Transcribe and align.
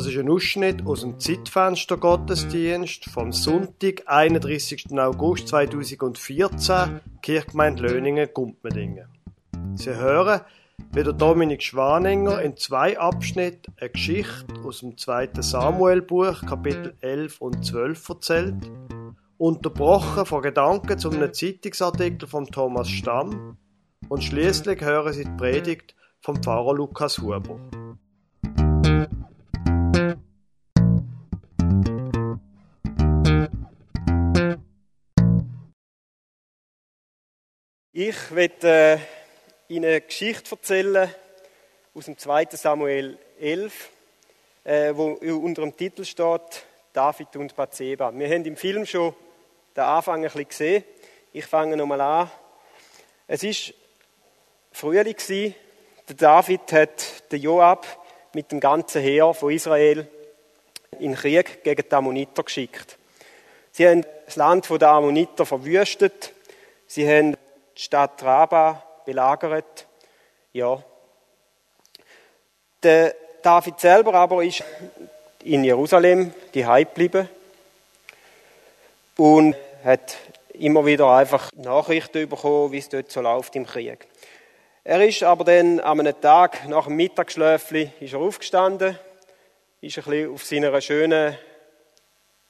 Das 0.00 0.08
ist 0.08 0.16
ein 0.16 0.30
Ausschnitt 0.30 0.86
aus 0.86 1.02
dem 1.02 1.18
Zeitfenster 1.18 1.98
Gottesdienst 1.98 3.04
vom 3.04 3.32
Sonntag, 3.32 4.04
31. 4.06 4.98
August 4.98 5.48
2014, 5.48 7.00
Kirchgemeinde 7.20 7.82
Löningen, 7.82 8.26
Gumpmedingen. 8.32 9.08
Sie 9.74 9.94
hören, 9.94 10.40
wie 10.94 11.04
der 11.04 11.12
Dominik 11.12 11.62
Schwaninger 11.62 12.40
in 12.40 12.56
zwei 12.56 12.98
Abschnitten 12.98 13.74
eine 13.78 13.90
Geschichte 13.90 14.46
aus 14.64 14.80
dem 14.80 14.96
2. 14.96 15.32
Samuelbuch, 15.40 16.46
Kapitel 16.46 16.94
11 17.02 17.38
und 17.42 17.62
12 17.62 18.08
erzählt, 18.08 18.70
unterbrochen 19.36 20.24
von 20.24 20.40
Gedanken 20.40 20.98
zu 20.98 21.10
einem 21.10 21.34
Zeitungsartikel 21.34 22.26
von 22.26 22.46
Thomas 22.46 22.88
Stamm 22.88 23.58
und 24.08 24.24
schließlich 24.24 24.80
hören 24.80 25.12
Sie 25.12 25.24
die 25.24 25.36
Predigt 25.36 25.94
vom 26.22 26.42
Pfarrer 26.42 26.72
Lukas 26.72 27.18
Huber. 27.18 27.60
Ich 38.02 38.34
werde 38.34 38.98
äh, 39.68 39.74
Ihnen 39.74 39.84
eine 39.84 40.00
Geschichte 40.00 40.52
erzählen 40.52 41.14
aus 41.92 42.06
dem 42.06 42.16
2. 42.16 42.46
Samuel 42.52 43.18
11, 43.38 43.90
äh, 44.64 44.94
wo 44.94 45.18
unter 45.18 45.60
dem 45.60 45.76
Titel 45.76 46.06
steht 46.06 46.64
David 46.94 47.36
und 47.36 47.54
Bathseba. 47.54 48.10
Wir 48.14 48.30
haben 48.30 48.46
im 48.46 48.56
Film 48.56 48.86
schon 48.86 49.14
den 49.76 49.84
Anfang 49.84 50.20
ein 50.20 50.22
bisschen 50.22 50.48
gesehen. 50.48 50.84
Ich 51.34 51.44
fange 51.44 51.76
nochmal 51.76 52.00
an. 52.00 52.30
Es 53.26 53.42
ist 53.42 53.74
Frühling 54.72 55.14
gewesen. 55.14 55.54
Der 56.08 56.16
David 56.16 56.72
hat 56.72 57.30
den 57.30 57.42
Joab 57.42 57.86
mit 58.32 58.50
dem 58.50 58.60
ganzen 58.60 59.02
Heer 59.02 59.34
von 59.34 59.52
Israel 59.52 60.08
in 61.00 61.14
Krieg 61.14 61.62
gegen 61.62 61.86
die 61.86 61.94
Ammoniter 61.94 62.44
geschickt. 62.44 62.96
Sie 63.72 63.86
haben 63.86 64.06
das 64.24 64.36
Land 64.36 64.70
der 64.70 64.88
Ammoniter 64.88 65.44
verwüstet. 65.44 66.32
Sie 66.86 67.06
haben 67.06 67.36
Stadt 67.80 68.22
Raba 68.22 68.82
belagert. 69.06 69.86
Ja. 70.52 70.82
Der 72.82 73.14
David 73.42 73.80
selber 73.80 74.12
aber 74.12 74.44
ist 74.44 74.62
in 75.42 75.64
Jerusalem 75.64 76.34
die 76.52 76.62
geblieben 76.62 77.26
und 79.16 79.56
hat 79.82 80.18
immer 80.52 80.84
wieder 80.84 81.10
einfach 81.10 81.50
Nachrichten 81.54 82.28
bekommen, 82.28 82.70
wie 82.70 82.78
es 82.80 82.90
dort 82.90 83.10
so 83.10 83.22
läuft 83.22 83.56
im 83.56 83.64
Krieg. 83.64 84.06
Er 84.84 85.02
ist 85.02 85.22
aber 85.22 85.44
dann 85.44 85.80
an 85.80 86.00
einem 86.00 86.20
Tag 86.20 86.68
nach 86.68 86.84
dem 86.84 86.96
Mittagsschläfli 86.96 87.92
ist 87.98 88.12
er 88.12 88.20
aufgestanden, 88.20 88.98
ist 89.80 89.96
ein 89.96 90.04
bisschen 90.04 90.34
auf 90.34 90.44
seiner 90.44 90.80
schönen 90.82 91.38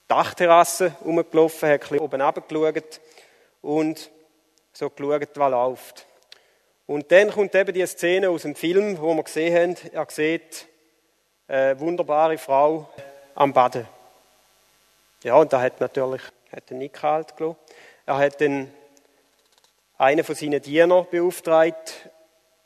Dachterrasse 0.09 0.97
rumgelaufen, 1.05 1.69
hat 1.69 1.75
ein 1.75 1.79
bisschen 1.79 2.01
oben 2.01 2.21
runtergeschaut 2.21 3.01
und 3.63 4.11
so 4.81 4.91
geschaut, 4.91 5.29
was 5.35 5.51
läuft. 5.51 6.07
Und 6.87 7.13
dann 7.13 7.31
kommt 7.31 7.55
eben 7.55 7.73
die 7.73 7.87
Szene 7.87 8.31
aus 8.31 8.43
dem 8.43 8.55
Film, 8.57 8.99
wo 8.99 9.15
wir 9.15 9.23
gesehen 9.23 9.55
haben, 9.55 9.91
er 9.93 10.07
sieht 10.09 10.67
eine 11.47 11.79
wunderbare 11.79 12.39
Frau 12.39 12.89
am 13.35 13.53
Baden. 13.53 13.87
Ja, 15.23 15.35
und 15.37 15.53
da 15.53 15.61
hat 15.61 15.81
natürlich 15.81 16.23
hat 16.51 16.71
er 16.71 16.77
nicht 16.77 16.95
kalt. 16.95 17.35
Er 18.07 18.19
hat 18.19 18.41
dann 18.41 18.73
einen 19.99 20.25
von 20.25 20.35
seinen 20.35 20.63
Dienern 20.63 21.07
beauftragt 21.11 22.09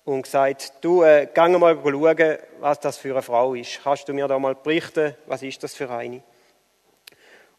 und 0.04 0.22
gesagt, 0.22 0.72
du, 0.82 1.02
äh, 1.02 1.28
geh 1.34 1.48
mal 1.48 1.76
schauen, 1.82 2.38
was 2.60 2.80
das 2.80 2.96
für 2.96 3.10
eine 3.10 3.22
Frau 3.22 3.54
ist. 3.54 3.80
Kannst 3.82 4.08
du 4.08 4.14
mir 4.14 4.28
da 4.28 4.38
mal 4.38 4.54
berichten, 4.54 5.16
was 5.26 5.42
ist 5.42 5.62
das 5.64 5.74
für 5.74 5.90
eine? 5.90 6.22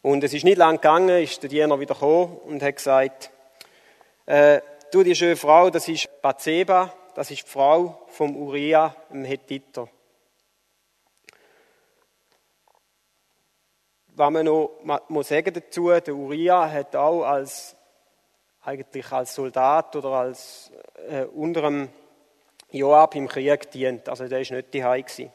Und 0.00 0.24
es 0.24 0.32
ist 0.32 0.44
nicht 0.44 0.56
lang 0.56 0.76
gegangen, 0.76 1.22
ist 1.22 1.42
der 1.42 1.50
Diener 1.50 1.78
wieder 1.78 1.94
gekommen 1.94 2.38
und 2.46 2.62
hat 2.62 2.76
gesagt, 2.76 3.30
äh, 4.26 4.60
du, 4.90 5.02
die 5.02 5.14
schöne 5.14 5.36
Frau, 5.36 5.70
das 5.70 5.88
ist 5.88 6.08
Bathseba, 6.20 6.92
das 7.14 7.30
ist 7.30 7.46
die 7.46 7.50
Frau 7.50 8.06
vom 8.08 8.36
Uriah, 8.36 8.94
dem 9.10 9.24
Hethiter. 9.24 9.88
Was 14.08 14.30
man 14.30 14.46
noch 14.46 14.80
muss 15.08 15.28
sagen 15.28 15.52
dazu, 15.52 15.90
der 15.90 16.14
Uriah 16.14 16.70
hat 16.70 16.96
auch 16.96 17.22
als, 17.22 17.76
eigentlich 18.62 19.12
als 19.12 19.34
Soldat 19.34 19.94
oder 19.94 20.08
als 20.08 20.72
äh, 21.08 21.24
unterem 21.24 21.88
Joab 22.70 23.14
im 23.14 23.28
Krieg 23.28 23.70
dient. 23.70 24.08
Also 24.08 24.26
der 24.26 24.40
ist 24.40 24.50
nicht 24.50 24.72
die. 24.72 25.30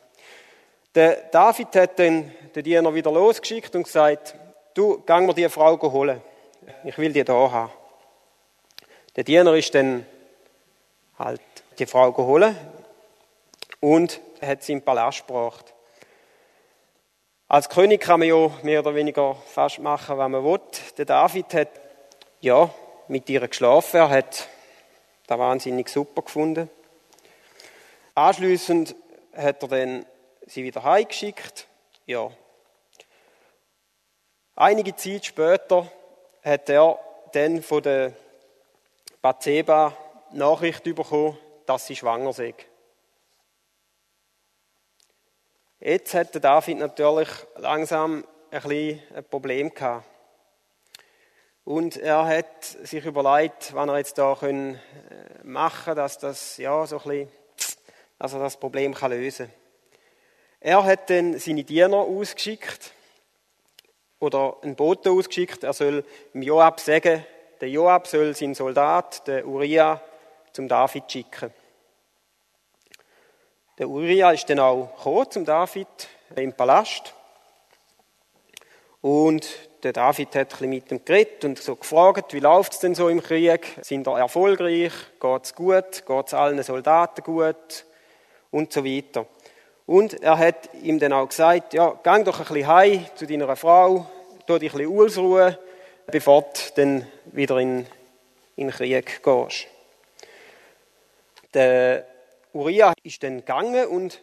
Der 0.94 1.16
David 1.32 1.76
hat 1.76 2.00
dann 2.00 2.32
den 2.54 2.64
Diener 2.64 2.94
wieder 2.94 3.12
losgeschickt 3.12 3.76
und 3.76 3.84
gesagt, 3.84 4.36
du, 4.74 5.02
gang 5.06 5.26
mir 5.28 5.34
die 5.34 5.48
Frau 5.48 5.80
holen. 5.80 6.22
Ich 6.84 6.98
will 6.98 7.14
die 7.14 7.24
da 7.24 7.34
haben. 7.34 7.81
Der 9.18 9.26
Diener 9.26 9.56
ist 9.56 9.76
dann 9.76 10.06
halt 11.20 11.42
die 11.78 11.86
Frau 11.86 12.14
geholt 12.14 12.56
und 13.82 14.22
hat 14.42 14.64
sie 14.64 14.72
im 14.72 14.82
Palast 14.82 15.28
gebracht. 15.28 15.74
Als 17.50 17.68
König 17.68 18.00
kann 18.00 18.22
man 18.22 18.30
ja 18.30 18.50
mehr 18.64 18.80
oder 18.80 18.96
weniger 18.96 19.36
fast 19.36 19.80
machen, 19.80 20.18
was 20.18 20.30
man 20.30 20.46
will. 20.46 20.62
Der 20.98 21.04
David 21.04 21.54
hat 21.54 21.68
ja 22.40 22.74
mit 23.10 23.30
ihr 23.30 23.46
geschlafen. 23.46 23.98
Er 23.98 24.10
hat 24.10 24.48
das 25.28 25.38
wahnsinnig 25.38 25.90
super 25.90 26.22
gefunden. 26.22 26.70
Anschließend 28.16 28.96
hat 29.36 29.62
er 29.64 29.68
dann 29.68 30.06
sie 30.46 30.64
wieder 30.64 30.84
heimgeschickt. 30.84 31.68
Ja. 32.06 32.32
Einige 34.56 34.96
Zeit 34.96 35.26
später 35.26 35.92
hat 36.42 36.70
er 36.70 36.98
dann 37.34 37.62
von 37.62 37.84
der 37.84 38.14
Bathseba 39.22 39.96
Nachricht 40.32 40.84
bekommen, 40.84 41.38
dass 41.66 41.86
sie 41.86 41.96
schwanger 41.96 42.34
sei. 42.34 42.56
Jetzt 45.80 46.14
hat 46.14 46.44
David 46.44 46.78
natürlich 46.78 47.30
langsam 47.56 48.24
ein, 48.52 48.62
bisschen 48.62 49.02
ein 49.16 49.24
Problem 49.24 49.74
gehabt. 49.74 50.06
Und 51.64 51.98
er 51.98 52.26
hat 52.26 52.64
sich 52.64 53.06
überlegt, 53.06 53.74
was 53.74 53.88
er 53.88 53.98
jetzt 53.98 54.18
da 54.18 54.36
können 54.40 54.76
äh, 54.76 55.44
machen, 55.44 55.96
dass 55.96 56.18
das 56.18 56.58
ja 56.58 56.86
so 56.88 57.00
dass 58.18 58.34
er 58.34 58.40
das 58.40 58.58
Problem 58.58 58.94
kann 58.94 59.12
lösen. 59.12 59.52
Er 60.60 60.84
hat 60.84 61.10
dann 61.10 61.38
seine 61.40 61.64
Diener 61.64 61.98
ausgeschickt 61.98 62.92
oder 64.20 64.58
einen 64.62 64.76
Boten 64.76 65.18
ausgeschickt. 65.18 65.64
Er 65.64 65.74
soll 65.74 66.06
Joab 66.34 66.80
sagen, 66.80 67.26
der 67.62 67.70
Joab 67.70 68.08
soll 68.08 68.36
seinen 68.36 68.56
Soldat, 68.56 69.28
den 69.28 69.46
Uriah, 69.46 70.02
zum 70.52 70.68
David 70.68 71.10
schicken. 71.10 71.54
Der 73.78 73.88
Uriah 73.88 74.32
ist 74.32 74.50
dann 74.50 74.60
auch 74.60 75.30
zum 75.30 75.46
David 75.46 75.88
im 76.36 76.54
Palast. 76.54 77.14
Und 79.02 79.48
der 79.84 79.94
David 79.94 80.36
hat 80.36 80.62
ein 80.62 80.70
mit 80.70 80.92
ihm 80.92 81.06
geredet 81.06 81.46
und 81.46 81.60
so 81.60 81.76
gefragt, 81.76 82.34
wie 82.34 82.40
läuft 82.40 82.74
es 82.74 82.80
denn 82.80 82.96
so 82.96 83.10
im 83.10 83.22
Krieg? 83.22 83.78
Sind 83.82 84.08
er 84.08 84.18
erfolgreich? 84.18 84.92
Geht 85.20 85.44
es 85.44 85.56
gut? 85.56 86.06
Geht 86.06 86.28
es 86.28 86.34
allen 86.34 86.62
Soldaten 86.64 87.24
gut? 87.24 87.86
Und 88.50 88.74
so 88.74 88.84
weiter. 88.84 89.26
Und 89.86 90.22
er 90.22 90.38
hat 90.38 90.74
ihm 90.82 91.00
dann 91.00 91.14
auch 91.14 91.30
gesagt, 91.30 91.74
ja, 91.74 91.92
gang 92.04 92.26
doch 92.26 92.40
ein 92.40 92.46
bisschen 92.46 92.68
heim 92.68 93.06
zu 93.16 93.26
deiner 93.26 93.56
Frau, 93.56 94.06
tu 94.46 94.58
dich 94.58 94.74
ein 94.74 94.78
bisschen 94.78 95.00
ausruhen, 95.00 95.58
bevor 96.08 96.42
du 96.42 96.60
dann 96.76 97.08
wieder 97.26 97.58
in, 97.58 97.86
in 98.56 98.68
den 98.68 98.72
Krieg 98.72 99.24
gehst. 99.24 99.68
Der 101.54 102.06
Uriah 102.54 102.94
ist 103.04 103.24
dann 103.24 103.38
gegangen 103.38 103.88
und 103.88 104.22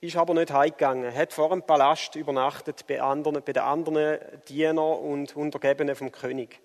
ist 0.00 0.16
aber 0.16 0.34
nicht 0.34 0.52
heimgegangen. 0.52 1.04
Er 1.04 1.14
hat 1.14 1.32
vor 1.32 1.48
dem 1.48 1.62
Palast 1.62 2.14
übernachtet 2.14 2.86
bei, 2.86 3.00
anderen, 3.00 3.42
bei 3.42 3.52
den 3.52 3.62
anderen 3.62 4.18
Dienern 4.48 4.78
und 4.78 5.34
Untergebenen 5.34 5.96
vom 5.96 6.12
König. 6.12 6.60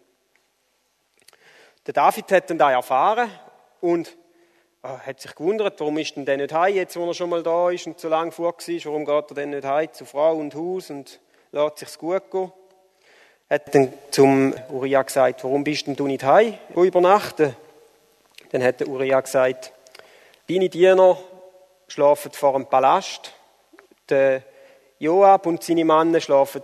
Der 1.86 1.94
David 1.94 2.32
hat 2.32 2.50
dann 2.50 2.58
da 2.58 2.72
erfahren 2.72 3.30
und 3.80 4.18
äh, 4.84 4.90
hat 4.90 5.22
sich 5.22 5.34
gewundert, 5.34 5.80
warum 5.80 5.98
ist 5.98 6.16
denn 6.16 6.26
der 6.26 6.38
nicht 6.38 6.54
heim, 6.54 6.76
jetzt 6.76 6.98
wo 6.98 7.06
er 7.06 7.14
schon 7.14 7.30
mal 7.30 7.44
da 7.44 7.70
ist 7.70 7.88
und 7.88 8.00
so 8.00 8.10
lange 8.10 8.32
vor 8.32 8.54
war, 8.54 8.86
warum 8.86 9.06
geht 9.06 9.32
er 9.32 9.36
denn 9.36 9.50
nicht 9.52 9.66
heim 9.66 9.92
zu 9.94 10.06
Frau 10.06 10.36
und 10.36 10.54
Haus 10.56 10.90
und 10.90 11.20
lässt 11.52 11.78
sich's 11.78 11.98
gut 11.98 12.30
gehen 12.30 12.52
hat 13.50 13.74
dann 13.74 13.92
zum 14.12 14.54
Uriah 14.70 15.02
gesagt, 15.02 15.44
warum 15.44 15.64
bist 15.64 15.88
denn 15.88 15.96
du 15.96 16.08
nicht 16.08 16.24
heim, 16.24 16.58
übernachten? 16.76 17.56
Dann 18.52 18.64
hat 18.64 18.80
der 18.80 18.88
Uriah 18.88 19.22
gesagt, 19.22 19.74
deine 20.48 20.70
Diener 20.70 21.18
schlafen 21.88 22.32
vor 22.32 22.54
dem 22.54 22.68
Palast, 22.68 23.34
der 24.10 24.44
Joab 25.00 25.46
und 25.46 25.64
seine 25.64 25.86
Männer 25.86 26.20
schlafen 26.20 26.62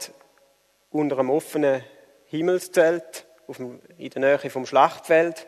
unter 0.91 1.17
einem 1.19 1.29
offenen 1.29 1.83
Himmelszelt 2.27 3.25
in 3.97 4.09
der 4.09 4.21
Nähe 4.21 4.49
vom 4.49 4.65
Schlachtfeld. 4.65 5.47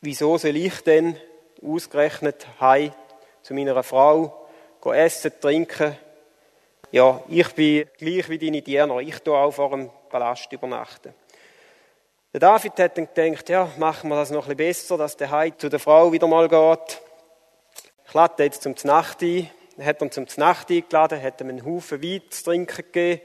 Wieso 0.00 0.36
soll 0.38 0.56
ich 0.56 0.80
denn 0.82 1.16
ausgerechnet 1.64 2.46
heim 2.60 2.92
zu 3.42 3.54
meiner 3.54 3.82
Frau 3.82 4.48
essen, 4.84 5.32
trinken. 5.40 5.96
Ja, 6.92 7.22
ich 7.26 7.48
bin 7.54 7.88
gleich 7.96 8.28
wie 8.28 8.36
deine 8.36 8.60
Diener. 8.60 8.98
Ich 8.98 9.18
tue 9.20 9.34
auch 9.34 9.50
vor 9.50 9.70
dem 9.70 9.88
Palast 10.10 10.52
übernachten. 10.52 11.14
Der 12.34 12.40
David 12.40 12.78
hat 12.78 12.98
dann 12.98 13.08
gedacht, 13.14 13.48
ja, 13.48 13.66
machen 13.78 14.10
wir 14.10 14.16
das 14.16 14.30
noch 14.30 14.46
ein 14.46 14.54
bisschen 14.54 14.88
besser, 14.88 14.98
dass 14.98 15.16
der 15.16 15.30
Heid 15.30 15.58
zu 15.58 15.70
der 15.70 15.78
Frau 15.78 16.12
wieder 16.12 16.26
mal 16.26 16.50
geht. 16.50 17.00
Ich 18.06 18.12
lade 18.12 18.44
jetzt 18.44 18.62
zum 18.62 18.74
Nacht 18.84 19.22
ein. 19.22 19.48
Hat 19.80 20.02
er 20.02 20.10
zum 20.10 20.26
Nacht 20.36 20.68
eingeladen, 20.70 21.22
hat 21.22 21.40
ihm 21.40 21.48
einen 21.48 21.64
Haufen 21.64 22.02
Wein 22.02 22.20
zu 22.28 22.44
trinken 22.44 22.84
gegeben. 22.92 23.22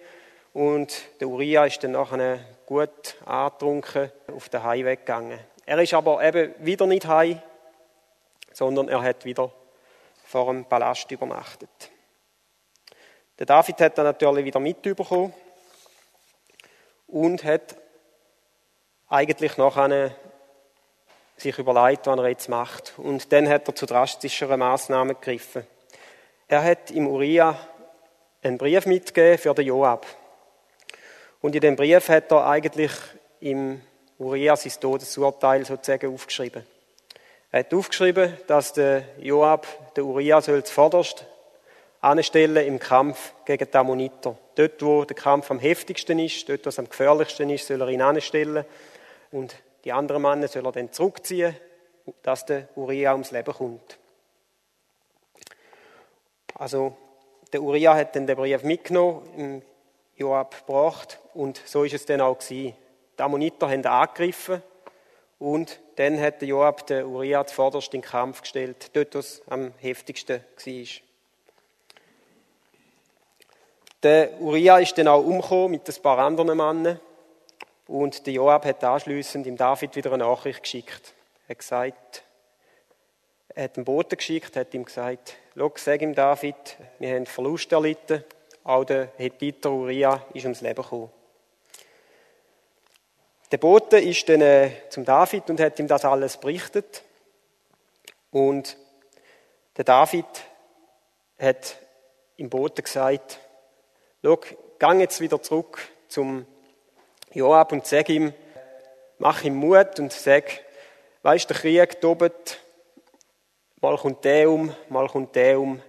Und 0.54 1.02
der 1.20 1.28
Uriah 1.28 1.66
ist 1.66 1.84
dann 1.84 1.92
nachher 1.92 2.40
gut 2.66 3.18
angetrunken 3.26 4.14
auf 4.34 4.48
den 4.48 4.64
Heimweg 4.64 5.06
gegangen. 5.06 5.40
Er 5.66 5.80
ist 5.80 5.94
aber 5.94 6.24
eben 6.24 6.54
wieder 6.60 6.88
nicht 6.88 7.06
heim, 7.06 7.42
sondern 8.54 8.88
er 8.88 9.02
hat 9.02 9.26
wieder 9.26 9.52
vor 10.24 10.54
dem 10.54 10.64
Palast 10.64 11.12
übernachtet. 11.12 11.92
Der 13.40 13.46
David 13.46 13.80
hat 13.82 13.98
dann 13.98 14.06
natürlich 14.06 14.46
wieder 14.46 14.60
mitbekommen 14.60 15.32
und 17.08 17.44
hat 17.44 17.76
eigentlich 19.10 19.58
nachher 19.58 20.16
sich 21.38 21.58
überlegt, 21.60 22.08
was 22.08 22.18
er 22.18 22.28
jetzt 22.30 22.50
macht. 22.50 22.94
Und 22.98 23.32
dann 23.32 23.48
hat 23.48 23.68
er 23.68 23.76
zu 23.76 23.86
drastischeren 23.86 24.60
Maßnahmen 24.60 25.16
gegriffen. 25.20 25.68
Er 26.48 26.64
hat 26.64 26.90
im 26.90 27.08
Uriah 27.08 27.56
einen 28.42 28.58
Brief 28.58 28.86
mitgegeben 28.88 29.38
für 29.38 29.54
den 29.54 29.68
Joab. 29.68 30.08
Und 31.40 31.54
in 31.54 31.62
dem 31.62 31.76
Brief 31.76 32.10
hat 32.10 32.32
er 32.32 32.48
eigentlich 32.48 32.92
im 33.40 33.82
Uriah 34.18 34.56
sein 34.56 34.74
Todesurteil 34.80 35.64
sozusagen 35.64 36.12
aufgeschrieben. 36.12 36.66
Er 37.52 37.60
hat 37.60 37.74
aufgeschrieben, 37.74 38.36
dass 38.48 38.74
der 38.74 39.04
Joab 39.20 39.68
der 39.96 40.06
Uriah 40.06 40.42
zuvorderst 40.42 41.26
anstellen 42.08 42.66
im 42.66 42.80
Kampf 42.80 43.34
gegen 43.46 43.70
die 43.70 43.78
Ammoniter. 43.78 44.38
Dort, 44.56 44.82
wo 44.82 45.04
der 45.04 45.16
Kampf 45.16 45.52
am 45.52 45.60
heftigsten 45.60 46.20
ist, 46.20 46.48
dort, 46.48 46.66
wo 46.66 46.70
es 46.70 46.80
am 46.80 46.90
gefährlichsten 46.90 47.50
ist, 47.50 47.68
soll 47.68 47.82
er 47.82 47.90
ihn 47.90 48.02
anstellen. 48.02 48.66
Und 49.32 49.56
die 49.84 49.92
anderen 49.92 50.22
Männer 50.22 50.48
soll 50.48 50.66
er 50.66 50.72
dann 50.72 50.92
zurückziehen, 50.92 51.56
dass 52.24 52.46
der 52.46 52.70
Uriah 52.76 53.12
ums 53.12 53.32
Leben 53.32 53.54
kommt. 53.54 53.98
Also, 56.56 56.96
der 57.54 57.62
Uriah 57.62 57.96
hat 57.96 58.16
dann 58.16 58.26
den 58.26 58.36
Brief 58.36 58.64
mitgenommen, 58.64 59.62
Joab 60.16 60.66
gebracht 60.66 61.20
und 61.36 61.62
so 61.66 61.84
ist 61.84 61.94
es 61.94 62.06
dann 62.06 62.22
auch 62.22 62.40
gewesen. 62.40 62.76
Die 63.18 63.22
Ammoniter 63.22 63.70
haben 63.70 63.86
angegriffen 63.86 64.64
und 65.38 65.80
dann 65.98 66.20
hat 66.20 66.42
der 66.42 66.48
Joab 66.48 66.88
den 66.88 67.06
Uriah 67.06 67.46
zuvorderst 67.46 67.94
in 67.94 68.02
den 68.02 68.10
Kampf 68.10 68.42
gestellt, 68.42 68.90
dort, 68.94 69.14
wo 69.14 69.20
es 69.20 69.44
am 69.48 69.74
heftigsten 69.78 70.42
war. 70.42 71.07
Der 74.04 74.40
Uriah 74.40 74.78
ist 74.78 74.96
dann 74.98 75.08
auch 75.08 75.24
umgekommen 75.24 75.72
mit 75.72 75.90
ein 75.90 76.02
paar 76.04 76.20
anderen 76.20 76.56
Männern 76.56 77.00
und 77.88 78.28
der 78.28 78.34
Joab 78.34 78.66
hat 78.66 78.84
anschließend 78.84 79.48
ihm 79.48 79.58
David 79.58 79.96
wieder 79.96 80.14
eine 80.14 80.24
Nachricht 80.24 80.62
geschickt. 80.62 81.14
Er 81.48 81.52
hat 81.52 81.60
gesagt, 81.60 82.24
er 83.56 83.64
hat 83.64 83.76
einen 83.76 83.86
Boten 83.86 84.16
geschickt, 84.16 84.56
hat 84.56 84.74
ihm 84.76 84.86
gesagt, 84.86 85.36
sag 85.76 86.02
ihm 86.04 86.14
David, 86.14 86.56
wir 87.00 87.16
haben 87.16 87.26
Verlust 87.26 87.72
erlitten, 87.72 88.24
auch 88.64 88.84
der 88.84 89.10
Hethiter 89.18 89.72
Uriah 89.72 90.24
ist 90.34 90.44
ums 90.44 90.62
Leben 90.62 90.84
gekommen. 90.84 91.10
Der 93.52 93.58
Bote 93.58 93.98
ist 93.98 94.30
dann 94.30 94.42
äh, 94.42 94.72
zum 94.90 95.06
David 95.06 95.50
und 95.50 95.60
hat 95.60 95.80
ihm 95.80 95.88
das 95.88 96.06
alles 96.06 96.38
berichtet. 96.38 97.02
Und 98.30 98.78
der 99.76 99.86
David 99.86 100.26
hat 101.40 101.78
im 102.36 102.50
Bote 102.50 102.84
gesagt, 102.84 103.40
schau, 104.24 104.40
gang 104.80 105.00
jetzt 105.00 105.22
wieder 105.22 105.42
zurück 105.42 105.80
zum 106.08 106.46
Joab 107.34 107.72
und 107.72 107.86
sag 107.86 108.10
ihm, 108.10 108.34
mach 109.20 109.44
ihm 109.44 109.56
Mut 109.56 110.00
und 110.00 110.12
sag, 110.12 110.62
weißt, 111.24 111.50
der 111.50 111.58
Krieg 111.58 112.02
tobet, 112.02 112.60
mal 113.82 113.98
kommt 113.98 114.24
der 114.24 114.50
um, 114.50 114.74
mal 114.90 115.08
kommt 115.08 115.36
der 115.36 115.60
um. 115.60 115.82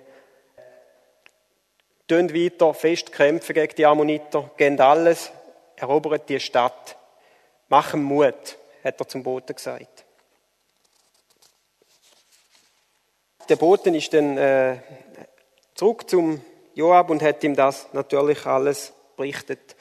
Tönt 2.07 2.35
weiter, 2.35 2.73
fest 2.73 3.13
kämpfen 3.13 3.55
gegen 3.55 3.75
die 3.77 3.87
Ammoniter, 3.87 4.51
gehen 4.57 4.81
alles, 4.81 5.31
erobern 5.77 6.21
die 6.27 6.41
Stadt. 6.41 6.97
Machen 7.69 8.03
Mut, 8.03 8.57
hat 8.83 8.99
er 8.99 9.09
zum 9.09 9.23
Boten 9.23 9.55
gesagt. 9.55 10.05
Der 13.49 13.57
Boten 13.57 13.95
ist 13.95 14.13
dann 14.13 14.37
äh, 14.37 14.79
zurück 15.75 16.09
zum 16.09 16.43
Joab 16.79 17.11
und 17.11 17.23
hat 17.23 17.43
ihm 17.43 17.57
das 17.57 17.93
natürlich 17.93 18.47
alles 18.47 18.93
berichtet. 19.17 19.75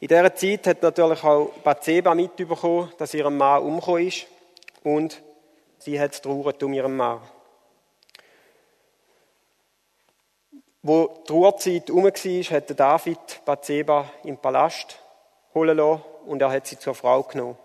In 0.00 0.08
dieser 0.08 0.34
Zeit 0.34 0.66
hat 0.66 0.82
natürlich 0.82 1.22
auch 1.22 1.52
Bathseba 1.62 2.12
mitbekommen, 2.12 2.92
dass 2.98 3.14
ihr 3.14 3.30
Mann 3.30 3.62
umgekommen 3.62 4.08
ist 4.08 4.26
und 4.82 5.22
sie 5.78 6.00
hat 6.00 6.20
trauert 6.20 6.60
um 6.64 6.72
ihren 6.72 6.96
Mann. 6.96 7.20
Wo 10.82 11.22
die 11.28 11.32
Ruhezeit 11.32 11.86
herum 11.86 12.02
war, 12.02 12.56
hat 12.56 12.80
David 12.80 13.44
Bathseba 13.44 14.10
im 14.24 14.36
Palast 14.36 14.98
holen 15.54 15.76
lassen 15.76 16.02
und 16.26 16.42
er 16.42 16.50
hat 16.50 16.66
sie 16.66 16.80
zur 16.80 16.96
Frau 16.96 17.22
genommen. 17.22 17.56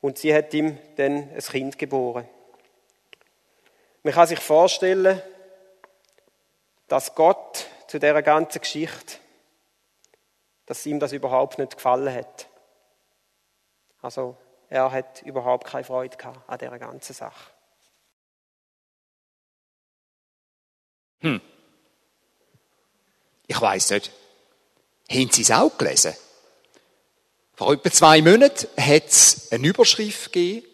Und 0.00 0.16
sie 0.16 0.34
hat 0.34 0.54
ihm 0.54 0.78
dann 0.96 1.28
ein 1.30 1.40
Kind 1.40 1.78
geboren. 1.78 2.26
Man 4.02 4.14
kann 4.14 4.28
sich 4.28 4.40
vorstellen, 4.40 5.20
dass 6.88 7.14
Gott 7.14 7.66
zu 7.88 7.98
dieser 7.98 8.22
ganzen 8.22 8.60
Geschichte, 8.60 9.18
dass 10.66 10.86
ihm 10.86 11.00
das 11.00 11.12
überhaupt 11.12 11.58
nicht 11.58 11.76
gefallen 11.76 12.12
hat. 12.14 12.48
Also 14.00 14.36
er 14.68 14.90
hat 14.90 15.22
überhaupt 15.22 15.66
keine 15.66 15.84
Freude 15.84 16.16
gehabt 16.16 16.48
an 16.48 16.58
dieser 16.58 16.78
ganzen 16.78 17.12
Sache. 17.12 17.50
Hm. 21.20 21.40
Ich 23.46 23.60
weiß 23.60 23.90
nicht. 23.90 24.10
Haben 25.10 25.30
Sie 25.30 25.42
es 25.42 25.50
auch 25.50 25.76
gelesen? 25.76 26.14
Vor 27.54 27.72
etwa 27.72 27.90
zwei 27.90 28.20
Monaten 28.20 28.66
hat 28.76 29.06
es 29.06 29.52
eine 29.52 29.66
Überschrift 29.66 30.32
gegeben. 30.32 30.66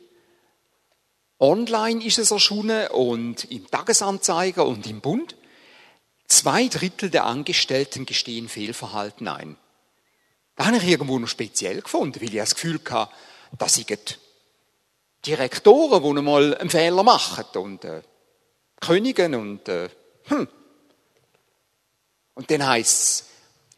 Online 1.39 2.05
ist 2.05 2.19
es 2.19 2.31
erschienen 2.31 2.89
und 2.89 3.51
im 3.51 3.71
Tagesanzeiger 3.71 4.67
und 4.67 4.87
im 4.87 5.01
Bund. 5.01 5.37
Zwei 6.31 6.69
Drittel 6.69 7.11
der 7.11 7.25
Angestellten 7.27 8.07
gestehen 8.07 8.49
Fehlverhalten 8.49 9.27
ein. 9.27 9.57
Da 10.55 10.67
habe 10.67 10.77
ich 10.77 10.85
irgendwo 10.85 11.19
noch 11.19 11.27
speziell 11.27 11.83
gefunden, 11.83 12.21
weil 12.21 12.29
ich 12.29 12.37
das 12.37 12.55
Gefühl 12.55 12.81
hatte, 12.89 13.13
dass 13.59 13.77
ich 13.77 13.99
Direktoren, 15.27 16.03
die 16.03 16.19
einmal 16.21 16.57
einen 16.57 16.71
Fehler 16.71 17.03
machen 17.03 17.45
und 17.61 17.85
äh, 17.85 18.03
Königen 18.81 19.35
und 19.35 19.69
äh, 19.69 19.91
hm, 20.27 20.47
und 22.35 22.51
dann 22.53 22.65
heißt 22.65 22.99
es, 23.01 23.25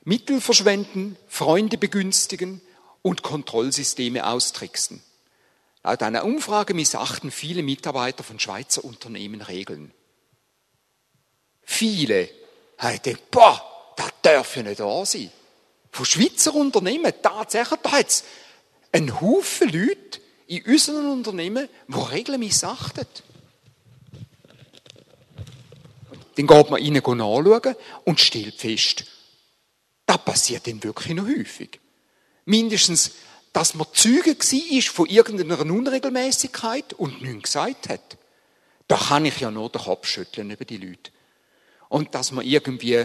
Mittel 0.04 0.40
verschwenden, 0.42 1.16
Freunde 1.28 1.78
begünstigen 1.78 2.60
und 3.00 3.22
Kontrollsysteme 3.22 4.26
austricksen. 4.26 5.02
Laut 5.82 6.02
einer 6.02 6.24
Umfrage 6.26 6.74
missachten 6.74 7.30
viele 7.30 7.62
Mitarbeiter 7.62 8.22
von 8.22 8.38
Schweizer 8.38 8.84
Unternehmen 8.84 9.40
Regeln. 9.40 9.94
Viele 11.62 12.28
haben 12.82 13.02
gedacht, 13.02 13.30
boah, 13.30 13.94
das 13.96 14.10
darf 14.22 14.56
ja 14.56 14.62
nicht 14.62 14.80
da 14.80 15.04
sein. 15.04 15.30
Von 15.90 16.06
Schweizer 16.06 16.54
Unternehmen, 16.54 17.12
tatsächlich, 17.22 17.80
da 17.82 17.92
hat 17.92 18.08
es 18.08 18.24
einen 18.92 19.20
Haufen 19.20 19.68
Leute 19.68 20.20
in 20.46 20.64
unseren 20.64 21.06
Unternehmen, 21.06 21.68
die 21.88 21.98
Regeln 21.98 22.40
missachten. 22.40 23.06
Dann 26.34 26.46
geht 26.46 26.70
man 26.70 26.82
ihnen 26.82 27.04
anschauen 27.04 27.76
und 28.04 28.20
stellt 28.20 28.54
fest, 28.54 29.04
das 30.06 30.24
passiert 30.24 30.66
dann 30.66 30.82
wirklich 30.82 31.14
noch 31.14 31.26
häufig. 31.26 31.78
Mindestens, 32.44 33.12
dass 33.52 33.74
man 33.74 33.86
Zeuge 33.92 34.36
war 34.36 34.82
von 34.82 35.06
irgendeiner 35.08 35.60
Unregelmäßigkeit 35.60 36.94
und 36.94 37.22
nichts 37.22 37.52
gesagt 37.52 37.88
hat. 37.90 38.16
Da 38.88 38.96
kann 38.96 39.26
ich 39.26 39.40
ja 39.40 39.50
nur 39.50 39.70
den 39.70 39.80
Kopf 39.80 40.06
schütteln 40.06 40.50
über 40.50 40.64
die 40.64 40.78
Leute. 40.78 41.12
Und 41.92 42.14
dass 42.14 42.32
man 42.32 42.46
irgendwie 42.46 43.04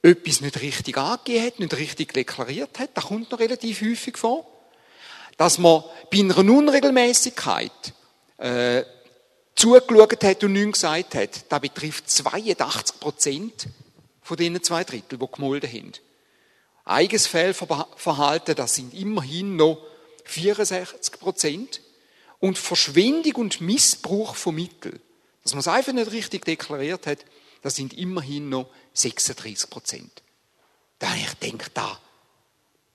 etwas 0.00 0.40
nicht 0.40 0.62
richtig 0.62 0.96
angegeben 0.96 1.44
hat, 1.44 1.58
nicht 1.58 1.76
richtig 1.76 2.14
deklariert 2.14 2.78
hat, 2.78 2.88
das 2.94 3.04
kommt 3.04 3.30
noch 3.30 3.38
relativ 3.38 3.82
häufig 3.82 4.16
vor. 4.16 4.46
Dass 5.36 5.58
man 5.58 5.84
bei 6.10 6.20
einer 6.20 6.38
Unregelmäßigkeit 6.38 7.92
äh, 8.38 8.82
zugeschaut 9.54 10.24
hat 10.24 10.42
und 10.42 10.54
nichts 10.54 10.80
gesagt 10.80 11.14
hat, 11.16 11.52
das 11.52 11.60
betrifft 11.60 12.08
82 12.08 12.98
Prozent 12.98 13.66
von 14.22 14.38
diesen 14.38 14.62
zwei 14.62 14.84
Drittel, 14.84 15.18
die 15.18 15.26
gemolden 15.30 15.70
haben. 15.70 15.92
Eigenes 16.86 17.26
Fehlverhalten, 17.26 18.54
das 18.54 18.76
sind 18.76 18.94
immerhin 18.94 19.56
noch 19.56 19.76
64 20.24 21.20
Prozent. 21.20 21.82
Und 22.40 22.56
Verschwendung 22.56 23.34
und 23.34 23.60
Missbrauch 23.60 24.34
von 24.34 24.54
Mitteln, 24.54 24.98
dass 25.42 25.52
man 25.52 25.60
es 25.60 25.68
einfach 25.68 25.92
nicht 25.92 26.10
richtig 26.10 26.46
deklariert 26.46 27.06
hat, 27.06 27.18
Das 27.64 27.76
sind 27.76 27.94
immerhin 27.94 28.50
noch 28.50 28.68
36 28.92 29.70
Prozent. 29.70 30.22
Da 30.98 31.14
ich 31.14 31.40
gedacht, 31.40 31.70
da, 31.72 31.98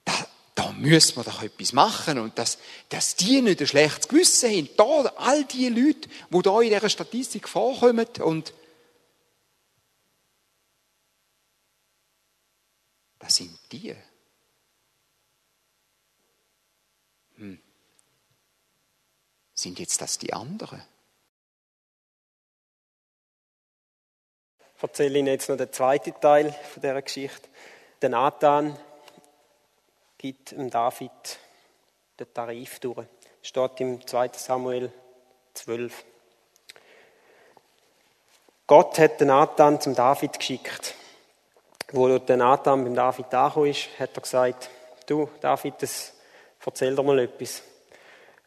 da, 0.05 0.27
da 0.53 0.71
müssen 0.73 1.15
wir 1.15 1.23
doch 1.23 1.41
etwas 1.41 1.73
machen 1.73 2.19
und 2.19 2.37
dass, 2.37 2.59
dass 2.89 3.15
die 3.15 3.41
nicht 3.41 3.61
ein 3.61 3.65
schlechtes 3.65 4.07
Gewissen 4.07 4.51
haben. 4.51 4.69
Da, 4.77 5.09
all 5.17 5.43
die 5.45 5.69
Leute, 5.69 6.07
die 6.29 6.41
da 6.43 6.61
in 6.61 6.69
dieser 6.69 6.87
Statistik 6.87 7.49
vorkommen 7.49 8.05
und 8.23 8.53
das 13.17 13.37
sind 13.37 13.57
die. 13.71 13.95
Hm. 17.37 17.59
Sind 19.55 19.79
jetzt 19.79 19.99
das 19.99 20.19
die 20.19 20.31
anderen? 20.31 20.83
Erzähle 24.81 25.19
Ihnen 25.19 25.27
jetzt 25.27 25.49
noch 25.49 25.57
den 25.57 25.73
zweiten 25.73 26.13
Teil 26.21 26.51
von 26.51 26.81
dieser 26.81 27.01
Geschichte. 27.01 27.49
Der 28.01 28.09
Nathan 28.09 28.77
gibt 30.17 30.51
dem 30.51 30.69
David 30.69 31.11
den 32.17 32.33
Tarif 32.33 32.79
durch. 32.79 32.95
Das 32.95 33.47
steht 33.49 33.81
im 33.81 34.07
2. 34.07 34.29
Samuel 34.35 34.89
12. 35.53 36.05
Gott 38.67 38.99
hat 38.99 39.19
den 39.19 39.27
Nathan 39.27 39.81
zum 39.81 39.95
David 39.95 40.39
geschickt. 40.39 40.95
Wo 41.91 42.17
der 42.17 42.37
Nathan 42.37 42.85
beim 42.85 42.95
David 42.95 43.33
angekommen 43.33 43.71
ist, 43.71 43.89
hat 43.99 44.15
er 44.15 44.21
gesagt, 44.21 44.69
du 45.07 45.29
David, 45.41 45.73
das 45.79 46.13
erzähl 46.65 46.95
dir 46.95 47.03
mal 47.03 47.19
etwas. 47.19 47.63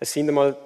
Es 0.01 0.13
sind 0.13 0.29
einmal 0.29 0.57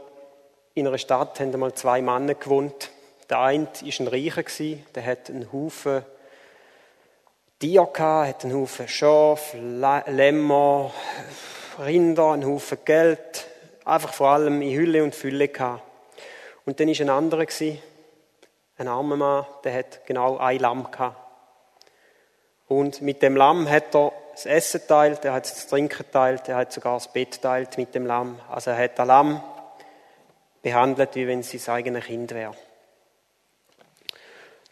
in 0.75 0.87
einer 0.87 0.99
Stadt 0.99 1.40
haben 1.40 1.52
einmal 1.52 1.75
zwei 1.75 2.02
Männer 2.02 2.35
gewohnt. 2.35 2.90
Der 3.28 3.40
eine 3.40 3.66
war 3.66 4.00
ein 4.00 4.09
Reicher, 4.09 4.76
der 4.95 5.04
hat 5.04 5.30
einen 5.30 5.52
Haufen 5.52 6.04
Tiere 7.59 7.88
gehabt, 7.92 8.45
einen 8.45 8.54
Haufen 8.54 8.87
Schafe, 8.87 9.56
Lämmer, 9.59 10.92
Rinder, 11.78 12.33
einen 12.33 12.47
Haufen 12.47 12.78
Geld, 12.85 13.47
einfach 13.85 14.12
vor 14.12 14.28
allem 14.28 14.61
in 14.62 14.76
Hülle 14.76 15.02
und 15.02 15.14
Fülle 15.14 15.49
gehabt. 15.49 15.83
Und 16.66 16.78
dann 16.78 16.88
war 16.88 17.00
ein 17.00 17.11
anderer, 17.11 17.47
ein 18.78 18.88
armer 18.88 19.16
Mann, 19.16 19.47
der 19.64 19.75
hat 19.75 20.06
genau 20.06 20.37
ein 20.37 20.59
Lamm 20.59 20.90
gehabt. 20.90 21.16
Und 22.68 23.00
mit 23.00 23.23
dem 23.23 23.37
Lamm 23.37 23.68
hat 23.71 23.95
er 23.95 24.12
das 24.33 24.45
Essen 24.45 24.83
teilt, 24.87 25.25
er 25.25 25.33
hat 25.33 25.45
das 25.45 25.66
Trinken 25.66 26.04
teilt, 26.12 26.49
er 26.49 26.56
hat 26.56 26.73
sogar 26.73 26.95
das 26.95 27.11
Bett 27.12 27.40
teilt 27.40 27.78
mit 27.78 27.95
dem 27.95 28.04
Lamm. 28.04 28.38
Also 28.50 28.71
er 28.71 28.78
hat 28.78 28.99
das 28.99 29.06
Lamm 29.06 29.42
behandelt, 30.62 31.14
wie 31.14 31.26
wenn 31.26 31.40
es 31.40 31.52
sein 31.52 31.75
eigenes 31.75 32.04
Kind 32.04 32.35
wäre. 32.35 32.54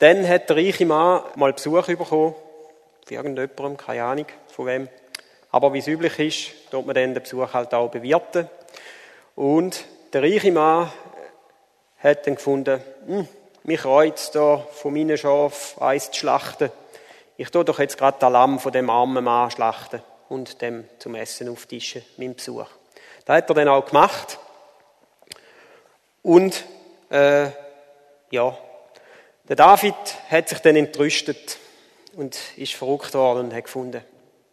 Dann 0.04 0.28
hat 0.28 0.50
der 0.50 0.56
reiche 0.56 0.84
Mann 0.84 1.22
mal 1.36 1.54
Besuch 1.54 1.86
bekommen, 1.86 2.34
von 3.06 3.16
irgendjemandem, 3.16 3.78
keine 3.78 4.04
Ahnung 4.04 4.26
von 4.48 4.66
wem. 4.66 4.88
Aber 5.50 5.72
wie 5.72 5.78
es 5.78 5.86
üblich 5.86 6.18
ist, 6.18 6.70
tut 6.70 6.84
man 6.84 6.94
dann 6.94 7.14
den 7.14 7.22
Besuch 7.22 7.54
halt 7.54 7.72
auch 7.72 7.90
bewirten. 7.90 8.50
Und 9.34 9.82
der 10.12 10.20
reiche 10.20 10.52
Mann 10.52 10.92
hat 12.00 12.26
dann 12.26 12.34
gefunden, 12.34 12.82
hm, 13.06 13.26
mich 13.62 13.82
reizt 13.86 14.34
da 14.34 14.58
von 14.58 14.92
meinen 14.92 15.16
Schafen 15.16 15.82
eins 15.82 16.10
zu 16.10 16.20
schlachten 16.20 16.70
ich 17.38 17.50
tue 17.50 17.64
doch 17.64 17.78
jetzt 17.78 17.96
gerade 17.96 18.18
das 18.20 18.30
Lamm 18.30 18.60
von 18.60 18.72
dem 18.72 18.90
armen 18.90 19.24
Mann 19.24 19.50
schlachten 19.50 20.02
und 20.28 20.60
dem 20.60 20.84
zum 20.98 21.14
Essen 21.14 21.48
auftischen, 21.48 22.04
meinem 22.18 22.34
Besuch. 22.34 22.68
Das 23.24 23.36
hat 23.38 23.48
er 23.48 23.54
dann 23.54 23.68
auch 23.68 23.86
gemacht. 23.86 24.38
Und, 26.22 26.62
äh, 27.08 27.48
ja, 28.30 28.56
der 29.48 29.56
David 29.56 29.94
hat 30.30 30.48
sich 30.48 30.58
dann 30.60 30.76
entrüstet 30.76 31.58
und 32.16 32.38
ist 32.56 32.74
verrückt 32.74 33.14
worden 33.14 33.46
und 33.46 33.54
hat 33.54 33.64
gefunden, 33.64 34.02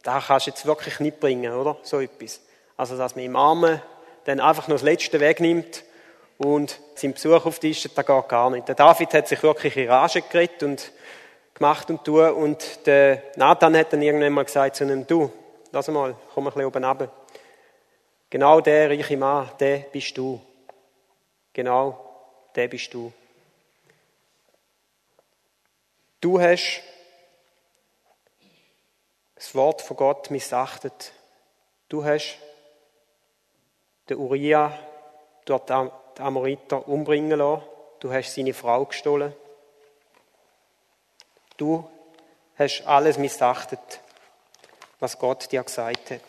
das 0.04 0.28
kannst 0.28 0.48
du 0.48 0.52
jetzt 0.52 0.66
wirklich 0.66 1.00
nicht 1.00 1.20
bringen, 1.20 1.54
oder? 1.54 1.78
So 1.84 2.00
etwas. 2.00 2.42
Also, 2.76 2.98
dass 2.98 3.16
man 3.16 3.26
im 3.26 3.36
Armen 3.36 3.82
dann 4.26 4.40
einfach 4.40 4.68
noch 4.68 4.76
das 4.76 4.84
Letzte 4.84 5.20
wegnimmt 5.20 5.84
und 6.38 6.80
seinen 6.96 7.14
Besuch 7.14 7.46
auftischt, 7.46 7.86
das 7.86 8.06
geht 8.06 8.28
gar 8.28 8.50
nicht. 8.50 8.68
Der 8.68 8.76
David 8.76 9.14
hat 9.14 9.28
sich 9.28 9.42
wirklich 9.44 9.78
in 9.78 9.90
Rage 9.90 10.22
geredet 10.24 10.64
und 10.64 10.92
gemacht 11.54 11.90
und 11.90 12.04
tun. 12.04 12.32
Und 12.32 12.86
der 12.88 13.22
Nathan 13.36 13.78
hat 13.78 13.94
dann 13.94 14.02
irgendwann 14.02 14.34
mal 14.34 14.46
gesagt 14.46 14.76
zu 14.76 14.84
einem, 14.84 15.06
du, 15.06 15.32
lass 15.72 15.88
mal, 15.90 16.16
komm 16.34 16.48
ein 16.48 16.54
bisschen 16.54 16.66
oben 16.66 16.84
runter. 16.84 17.12
Genau 18.30 18.62
der 18.62 18.90
reiche 18.90 19.18
Mann, 19.18 19.50
der 19.60 19.78
bist 19.92 20.18
du. 20.18 20.42
Genau, 21.54 22.00
der 22.56 22.68
bist 22.68 22.94
du. 22.94 23.12
Du 26.22 26.40
hast 26.40 26.84
das 29.34 29.56
Wort 29.56 29.82
von 29.82 29.98
Gott 29.98 30.30
missachtet. 30.30 31.14
Du 31.90 32.06
hast 32.06 32.38
den 34.08 34.18
Uriah 34.18 34.78
dort 35.46 35.70
die 35.70 36.22
Amoriter 36.22 36.88
umbringen 36.88 37.40
lassen. 37.40 37.64
Du 38.00 38.14
hast 38.14 38.36
seine 38.36 38.54
Frau 38.54 38.86
gestohlen. 38.86 39.36
Du 41.58 41.90
hast 42.56 42.84
alles 42.86 43.18
missachtet, 43.18 44.00
was 45.00 45.18
Gott 45.18 45.52
dir 45.52 45.64
gesagt 45.64 46.12
hat. 46.12 46.22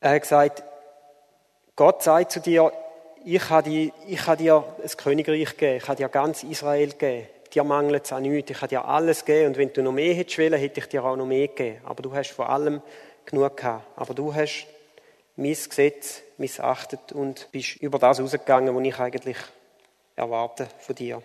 Er 0.00 0.10
hat 0.10 0.20
gesagt, 0.22 0.62
Gott 1.74 2.02
sagt 2.02 2.32
zu 2.32 2.40
dir, 2.40 2.70
ich 3.24 3.50
habe 3.50 3.70
dir, 3.70 3.92
ich 4.06 4.26
habe 4.26 4.36
dir 4.36 4.64
ein 4.82 4.96
Königreich 4.96 5.50
gegeben, 5.50 5.76
ich 5.78 5.88
habe 5.88 5.96
dir 5.96 6.08
ganz 6.08 6.42
Israel 6.42 6.90
gegeben. 6.90 7.26
Dir 7.52 7.64
mangelt 7.64 8.04
es 8.04 8.12
an 8.12 8.22
nichts, 8.22 8.50
ich 8.50 8.56
habe 8.56 8.68
dir 8.68 8.84
alles 8.84 9.24
gegeben 9.24 9.48
und 9.48 9.56
wenn 9.56 9.72
du 9.72 9.82
noch 9.82 9.92
mehr 9.92 10.14
hättest 10.14 10.38
wollen, 10.38 10.54
hätte 10.54 10.80
ich 10.80 10.86
dir 10.86 11.04
auch 11.04 11.16
noch 11.16 11.26
mehr 11.26 11.48
gegeben. 11.48 11.80
Aber 11.84 12.02
du 12.02 12.12
hast 12.12 12.32
vor 12.32 12.50
allem 12.50 12.82
genug 13.24 13.56
gehabt. 13.56 13.86
Aber 13.96 14.12
du 14.12 14.34
hast 14.34 14.66
mein 15.36 15.52
Gesetz 15.52 16.22
missachtet 16.36 17.12
und 17.12 17.48
bist 17.52 17.76
über 17.76 17.98
das 17.98 18.20
rausgegangen, 18.20 18.74
was 18.74 18.84
ich 18.84 18.98
eigentlich 18.98 19.36
erwarte 20.16 20.68
von 20.80 20.94
dir. 20.94 21.22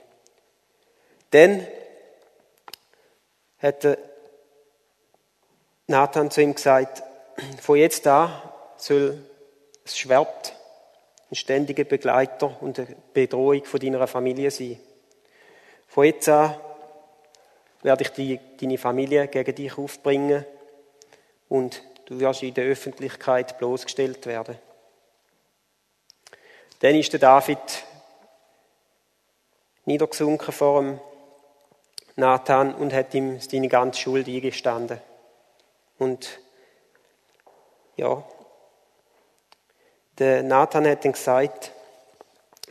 Dann 1.32 1.68
hat 3.60 3.98
Nathan 5.88 6.32
zu 6.32 6.42
ihm 6.42 6.56
gesagt, 6.56 7.04
von 7.62 7.78
jetzt 7.78 8.08
an 8.08 8.32
soll 8.78 9.18
das 9.84 9.98
Schwert 9.98 10.54
ein 11.32 11.36
ständiger 11.36 11.84
Begleiter 11.84 12.62
und 12.62 12.80
eine 12.80 12.96
Bedrohung 13.14 13.64
von 13.66 13.80
deiner 13.80 14.08
Familie 14.08 14.50
sein. 14.52 14.80
Von 15.88 16.06
jetzt 16.06 16.30
an 16.30 16.56
werde 17.82 18.04
ich 18.04 18.10
die, 18.10 18.40
deine 18.60 18.78
Familie 18.78 19.28
gegen 19.28 19.56
dich 19.56 19.78
aufbringen 19.78 20.46
und 21.48 21.82
du 22.06 22.20
wirst 22.20 22.44
in 22.44 22.54
der 22.54 22.66
Öffentlichkeit 22.66 23.58
bloßgestellt 23.58 24.26
werden. 24.26 24.58
Dann 26.80 26.96
ist 26.96 27.12
der 27.14 27.20
David 27.20 27.60
niedergesunken 29.86 30.54
vor 30.54 30.82
dem 30.82 31.00
Nathan 32.16 32.74
und 32.74 32.94
hat 32.94 33.14
ihm 33.14 33.40
seine 33.40 33.68
ganze 33.68 34.02
Schuld 34.02 34.28
eingestanden. 34.28 35.00
Und 35.98 36.40
ja, 37.98 38.24
der 40.20 40.44
Nathan 40.44 40.88
hat 40.88 41.06
dann 41.06 41.14
gesagt, 41.14 41.72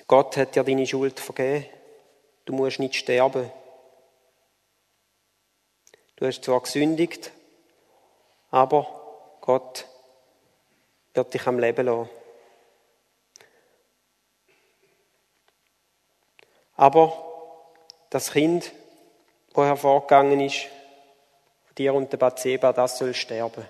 Gott 0.07 0.37
hat 0.37 0.55
dir 0.55 0.65
deine 0.65 0.87
Schuld 0.87 1.19
vergeben, 1.19 1.67
du 2.45 2.53
musst 2.53 2.79
nicht 2.79 2.95
sterben. 2.95 3.51
Du 6.17 6.27
hast 6.27 6.45
zwar 6.45 6.61
gesündigt, 6.61 7.31
aber 8.51 8.87
Gott 9.41 9.87
wird 11.15 11.35
dich 11.35 11.47
am 11.47 11.59
Leben 11.59 11.87
lassen. 11.87 12.11
Aber 16.77 17.25
das 18.11 18.33
Kind, 18.33 18.73
wo 19.53 19.65
hervorgegangen 19.65 20.41
ist, 20.41 20.69
dir 21.77 21.95
und 21.95 22.13
der 22.13 22.19
Bathseba, 22.19 22.73
das 22.73 22.99
soll 22.99 23.15
sterben. 23.15 23.69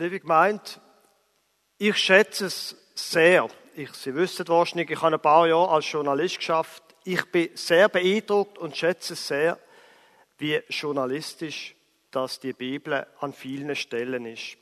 Liebe 0.00 0.18
Gemeinde, 0.18 0.62
ich 1.76 1.94
schätze 1.94 2.46
es 2.46 2.74
sehr. 2.94 3.46
Ich, 3.74 3.92
Sie 3.92 4.14
wissen 4.14 4.48
wahrscheinlich, 4.48 4.90
ich 4.90 5.02
habe 5.02 5.16
ein 5.16 5.20
paar 5.20 5.46
Jahre 5.46 5.72
als 5.72 5.92
Journalist 5.92 6.38
geschafft. 6.38 6.82
Ich 7.04 7.22
bin 7.30 7.50
sehr 7.52 7.90
beeindruckt 7.90 8.56
und 8.56 8.74
schätze 8.74 9.12
es 9.12 9.28
sehr, 9.28 9.58
wie 10.38 10.58
journalistisch 10.70 11.74
das 12.10 12.40
die 12.40 12.54
Bibel 12.54 13.06
an 13.20 13.34
vielen 13.34 13.76
Stellen 13.76 14.24
ist. 14.24 14.56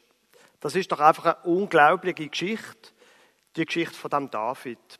Das 0.58 0.74
ist 0.74 0.90
doch 0.90 0.98
einfach 0.98 1.26
eine 1.26 1.54
unglaubliche 1.54 2.28
Geschichte 2.28 2.90
die 3.54 3.64
Geschichte 3.64 3.94
von 3.94 4.10
dem 4.10 4.30
David. 4.32 4.98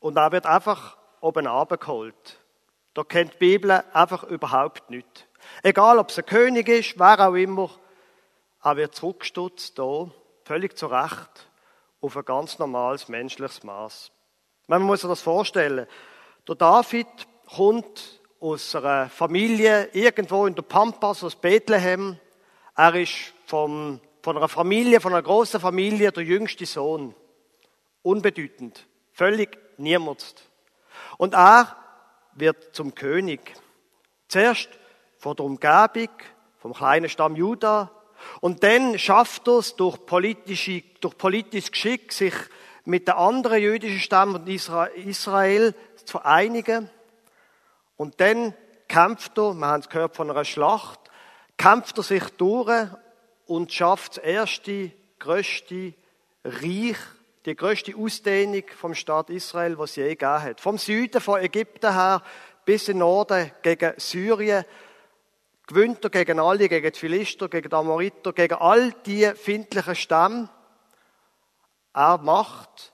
Und 0.00 0.16
er 0.16 0.32
wird 0.32 0.46
einfach 0.46 0.96
oben 1.20 1.46
abgeholt. 1.46 2.40
Da 2.92 3.04
kennt 3.04 3.34
die 3.34 3.38
Bibel 3.38 3.70
einfach 3.92 4.24
überhaupt 4.24 4.90
nicht. 4.90 5.28
Egal, 5.62 6.00
ob 6.00 6.08
es 6.08 6.18
ein 6.18 6.26
König 6.26 6.68
ist, 6.68 6.98
wer 6.98 7.28
auch 7.28 7.34
immer, 7.34 7.70
er 8.64 8.76
wird 8.76 8.94
zurückgestutzt 8.94 9.78
da 9.78 10.10
völlig 10.44 10.76
zu 10.76 10.86
Recht, 10.86 11.50
auf 12.00 12.16
ein 12.16 12.24
ganz 12.24 12.58
normales 12.58 13.08
menschliches 13.08 13.62
Maß. 13.62 14.10
Man 14.66 14.82
muss 14.82 15.02
sich 15.02 15.08
das 15.08 15.20
vorstellen. 15.20 15.86
Der 16.48 16.54
David 16.54 17.06
kommt 17.54 18.20
aus 18.40 18.74
einer 18.74 19.10
Familie 19.10 19.90
irgendwo 19.92 20.46
in 20.46 20.54
der 20.54 20.62
Pampas, 20.62 21.22
aus 21.22 21.36
Bethlehem. 21.36 22.18
Er 22.74 22.94
ist 22.94 23.34
vom, 23.44 24.00
von 24.22 24.36
einer 24.36 24.48
Familie, 24.48 25.00
von 25.00 25.12
einer 25.12 25.22
großen 25.22 25.60
Familie, 25.60 26.10
der 26.10 26.24
jüngste 26.24 26.64
Sohn. 26.64 27.14
Unbedeutend. 28.02 28.86
Völlig 29.12 29.58
niemand. 29.76 30.34
Und 31.18 31.34
er 31.34 31.76
wird 32.32 32.74
zum 32.74 32.94
König. 32.94 33.54
Zuerst 34.28 34.70
von 35.18 35.36
der 35.36 35.44
Umgebung, 35.44 36.08
vom 36.58 36.72
kleinen 36.72 37.10
Stamm 37.10 37.36
Juda. 37.36 37.90
Und 38.44 38.62
dann 38.62 38.98
schafft 38.98 39.48
er 39.48 39.60
es 39.60 39.74
durch, 39.74 40.04
politische, 40.04 40.82
durch 41.00 41.16
politisches 41.16 41.72
Geschick, 41.72 42.12
sich 42.12 42.34
mit 42.84 43.08
den 43.08 43.14
anderen 43.14 43.58
jüdischen 43.58 44.00
Stämmen 44.00 44.46
Israel 44.46 45.74
zu 46.04 46.18
vereinigen. 46.18 46.90
Und 47.96 48.20
dann 48.20 48.52
kämpft 48.86 49.38
er, 49.38 49.54
wir 49.54 49.66
haben 49.66 49.80
es 49.80 49.88
gehört 49.88 50.14
von 50.14 50.30
einer 50.30 50.44
Schlacht, 50.44 51.00
kämpft 51.56 51.96
er 51.96 52.02
sich 52.02 52.24
durch 52.36 52.86
und 53.46 53.72
schafft 53.72 54.18
das 54.18 54.24
erste, 54.24 54.90
größte 55.20 55.94
Reich, 56.44 56.98
die 57.46 57.56
größte 57.56 57.96
Ausdehnung 57.96 58.64
vom 58.76 58.94
Staat 58.94 59.30
Israel, 59.30 59.78
was 59.78 59.96
je 59.96 60.08
gegeben 60.08 60.42
hat. 60.42 60.60
Vom 60.60 60.76
Süden, 60.76 61.22
von 61.22 61.40
Ägypten 61.40 61.94
her, 61.94 62.22
bis 62.66 62.90
in 62.90 62.98
Norden 62.98 63.50
gegen 63.62 63.94
Syrien, 63.96 64.66
gewinnt 65.66 66.04
er 66.04 66.10
gegen 66.10 66.38
alle, 66.38 66.68
gegen 66.68 66.92
die 66.92 66.98
Philister, 66.98 67.48
gegen 67.48 67.70
die 67.70 67.76
Amoriter, 67.76 68.32
gegen 68.32 68.54
all 68.54 68.92
die 69.06 69.32
findlichen 69.34 69.96
Stämme. 69.96 70.48
Er 71.92 72.18
macht 72.18 72.92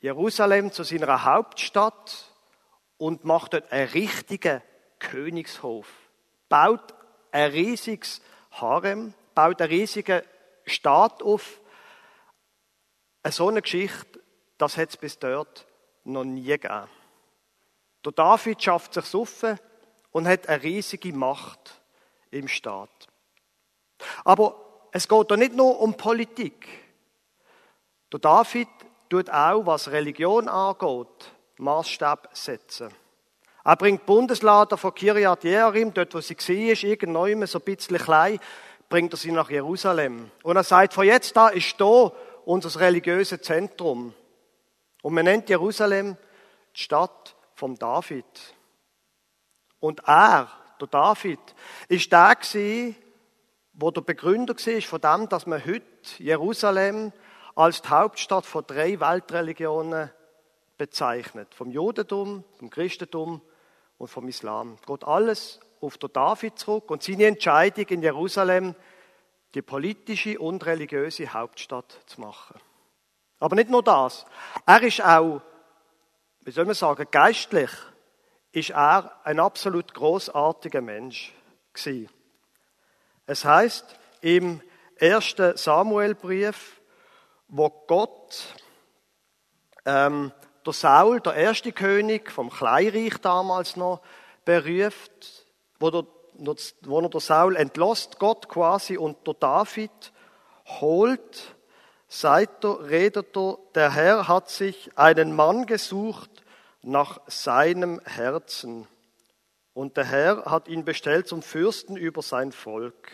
Jerusalem 0.00 0.72
zu 0.72 0.82
seiner 0.82 1.24
Hauptstadt 1.24 2.32
und 2.98 3.24
macht 3.24 3.54
dort 3.54 3.70
einen 3.72 3.88
richtigen 3.88 4.62
Königshof. 4.98 5.88
Baut 6.48 6.94
ein 7.30 7.50
riesiges 7.50 8.20
Harem, 8.50 9.14
baut 9.34 9.60
einen 9.60 9.70
riesigen 9.70 10.22
Staat 10.66 11.22
auf. 11.22 11.60
So 13.28 13.48
eine 13.48 13.62
Geschichte, 13.62 14.20
das 14.58 14.76
hat 14.76 14.90
es 14.90 14.96
bis 14.96 15.18
dort 15.18 15.66
noch 16.04 16.24
nie 16.24 16.44
gegeben. 16.44 16.88
Der 18.04 18.12
David 18.12 18.62
schafft 18.62 18.94
sich 18.94 19.14
auf 19.14 19.44
und 20.10 20.26
hat 20.26 20.48
eine 20.48 20.62
riesige 20.62 21.12
Macht 21.12 21.81
im 22.32 22.48
Staat. 22.48 22.90
Aber 24.24 24.56
es 24.90 25.08
geht 25.08 25.30
da 25.30 25.36
nicht 25.36 25.54
nur 25.54 25.80
um 25.80 25.96
Politik. 25.96 26.68
Der 28.12 28.18
David 28.18 28.68
tut 29.08 29.30
auch, 29.30 29.64
was 29.64 29.90
Religion 29.90 30.48
angeht, 30.48 31.32
Maßstab 31.58 32.30
setzen. 32.32 32.90
Er 33.64 33.76
bringt 33.76 34.06
Bundeslader 34.06 34.76
von 34.76 34.94
Kiryat 34.94 35.44
Jearim, 35.44 35.94
dort 35.94 36.14
wo 36.14 36.20
sie 36.20 36.36
war, 36.36 36.84
irgendwann 36.90 37.46
so 37.46 37.58
ein 37.58 37.64
bisschen 37.64 37.96
klein, 37.98 38.40
bringt 38.88 39.14
er 39.14 39.16
sie 39.16 39.30
nach 39.30 39.50
Jerusalem. 39.50 40.30
Und 40.42 40.56
er 40.56 40.64
sagt, 40.64 40.94
von 40.94 41.06
jetzt 41.06 41.36
da 41.36 41.48
ist 41.48 41.80
da 41.80 42.12
unser 42.44 42.80
religiöses 42.80 43.40
Zentrum. 43.40 44.14
Und 45.02 45.14
man 45.14 45.24
nennt 45.24 45.48
Jerusalem 45.48 46.16
die 46.74 46.80
Stadt 46.80 47.36
vom 47.54 47.78
David. 47.78 48.24
Und 49.78 50.00
er, 50.06 50.48
der 50.82 50.88
David, 50.88 51.40
ist 51.88 52.10
der 52.12 52.34
gewesen, 52.34 52.96
wo 53.74 53.90
der 53.90 54.02
Begründer 54.02 54.54
war 54.54 54.80
von 54.82 55.00
dem, 55.00 55.28
dass 55.28 55.46
man 55.46 55.64
heute 55.64 55.84
Jerusalem 56.18 57.12
als 57.54 57.82
die 57.82 57.88
Hauptstadt 57.88 58.46
von 58.46 58.64
drei 58.66 58.98
Weltreligionen 59.00 60.10
bezeichnet. 60.76 61.54
Vom 61.54 61.70
Judentum, 61.70 62.44
vom 62.58 62.70
Christentum 62.70 63.40
und 63.98 64.08
vom 64.08 64.28
Islam. 64.28 64.76
Geht 64.86 65.04
alles 65.04 65.60
auf 65.80 65.98
der 65.98 66.08
David 66.08 66.58
zurück 66.58 66.90
und 66.90 67.02
seine 67.02 67.26
Entscheidung 67.26 67.86
in 67.88 68.02
Jerusalem, 68.02 68.74
die 69.54 69.62
politische 69.62 70.38
und 70.38 70.64
religiöse 70.64 71.32
Hauptstadt 71.32 72.00
zu 72.06 72.20
machen. 72.20 72.58
Aber 73.38 73.56
nicht 73.56 73.70
nur 73.70 73.82
das. 73.82 74.24
Er 74.66 74.82
ist 74.82 75.04
auch, 75.04 75.42
wie 76.40 76.52
soll 76.52 76.64
man 76.64 76.74
sagen, 76.74 77.06
geistlich, 77.10 77.70
ist 78.52 78.70
er 78.70 79.18
ein 79.24 79.40
absolut 79.40 79.94
großartiger 79.94 80.82
Mensch 80.82 81.32
gewesen. 81.72 82.08
Es 83.26 83.44
heißt 83.44 83.98
im 84.20 84.60
ersten 84.96 85.56
Samuelbrief, 85.56 86.80
wo 87.48 87.70
Gott 87.86 88.54
ähm, 89.84 90.32
der 90.64 90.72
Saul, 90.72 91.20
der 91.20 91.34
erste 91.34 91.72
König 91.72 92.30
vom 92.30 92.50
Kleinreich 92.50 93.18
damals 93.18 93.76
noch, 93.76 94.00
beruft, 94.44 95.46
wo, 95.78 95.90
der, 95.90 96.06
wo 96.82 97.00
er 97.00 97.08
der 97.08 97.20
Saul 97.20 97.56
entlost, 97.56 98.18
Gott 98.18 98.48
quasi, 98.48 98.96
und 98.96 99.26
der 99.26 99.34
David 99.34 100.12
holt, 100.66 101.56
sagt 102.06 102.64
er, 102.64 102.88
redet 102.88 103.36
er, 103.36 103.58
der 103.74 103.92
Herr 103.92 104.28
hat 104.28 104.50
sich 104.50 104.90
einen 104.96 105.34
Mann 105.34 105.66
gesucht 105.66 106.31
nach 106.82 107.20
seinem 107.26 108.00
Herzen. 108.04 108.86
Und 109.72 109.96
der 109.96 110.04
Herr 110.04 110.44
hat 110.44 110.68
ihn 110.68 110.84
bestellt 110.84 111.28
zum 111.28 111.42
Fürsten 111.42 111.96
über 111.96 112.22
sein 112.22 112.52
Volk. 112.52 113.10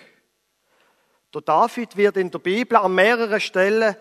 Der 1.34 1.42
David 1.42 1.96
wird 1.96 2.16
in 2.16 2.30
der 2.30 2.38
Bibel 2.38 2.76
an 2.76 2.94
mehreren 2.94 3.40
Stellen 3.40 3.94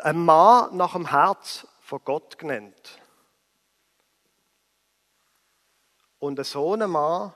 ein 0.00 0.24
Mann 0.24 0.76
nach 0.76 0.94
dem 0.94 1.10
Herz 1.10 1.66
von 1.80 2.00
Gott 2.04 2.38
genannt. 2.38 2.98
Und 6.18 6.44
so 6.44 6.72
ein 6.72 6.90
Mann 6.90 7.34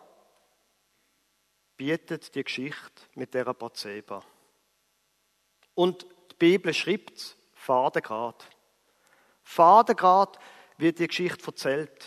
bietet 1.76 2.34
die 2.34 2.42
Geschichte 2.42 3.02
mit 3.14 3.34
der 3.34 3.44
Bathseba. 3.52 4.22
Und 5.74 6.06
die 6.32 6.34
Bibel 6.36 6.72
schreibt 6.72 7.36
Fadengrad. 7.54 8.44
Fadengrad 9.42 10.38
wird 10.78 10.98
die 10.98 11.08
Geschichte 11.08 11.44
erzählt. 11.46 12.06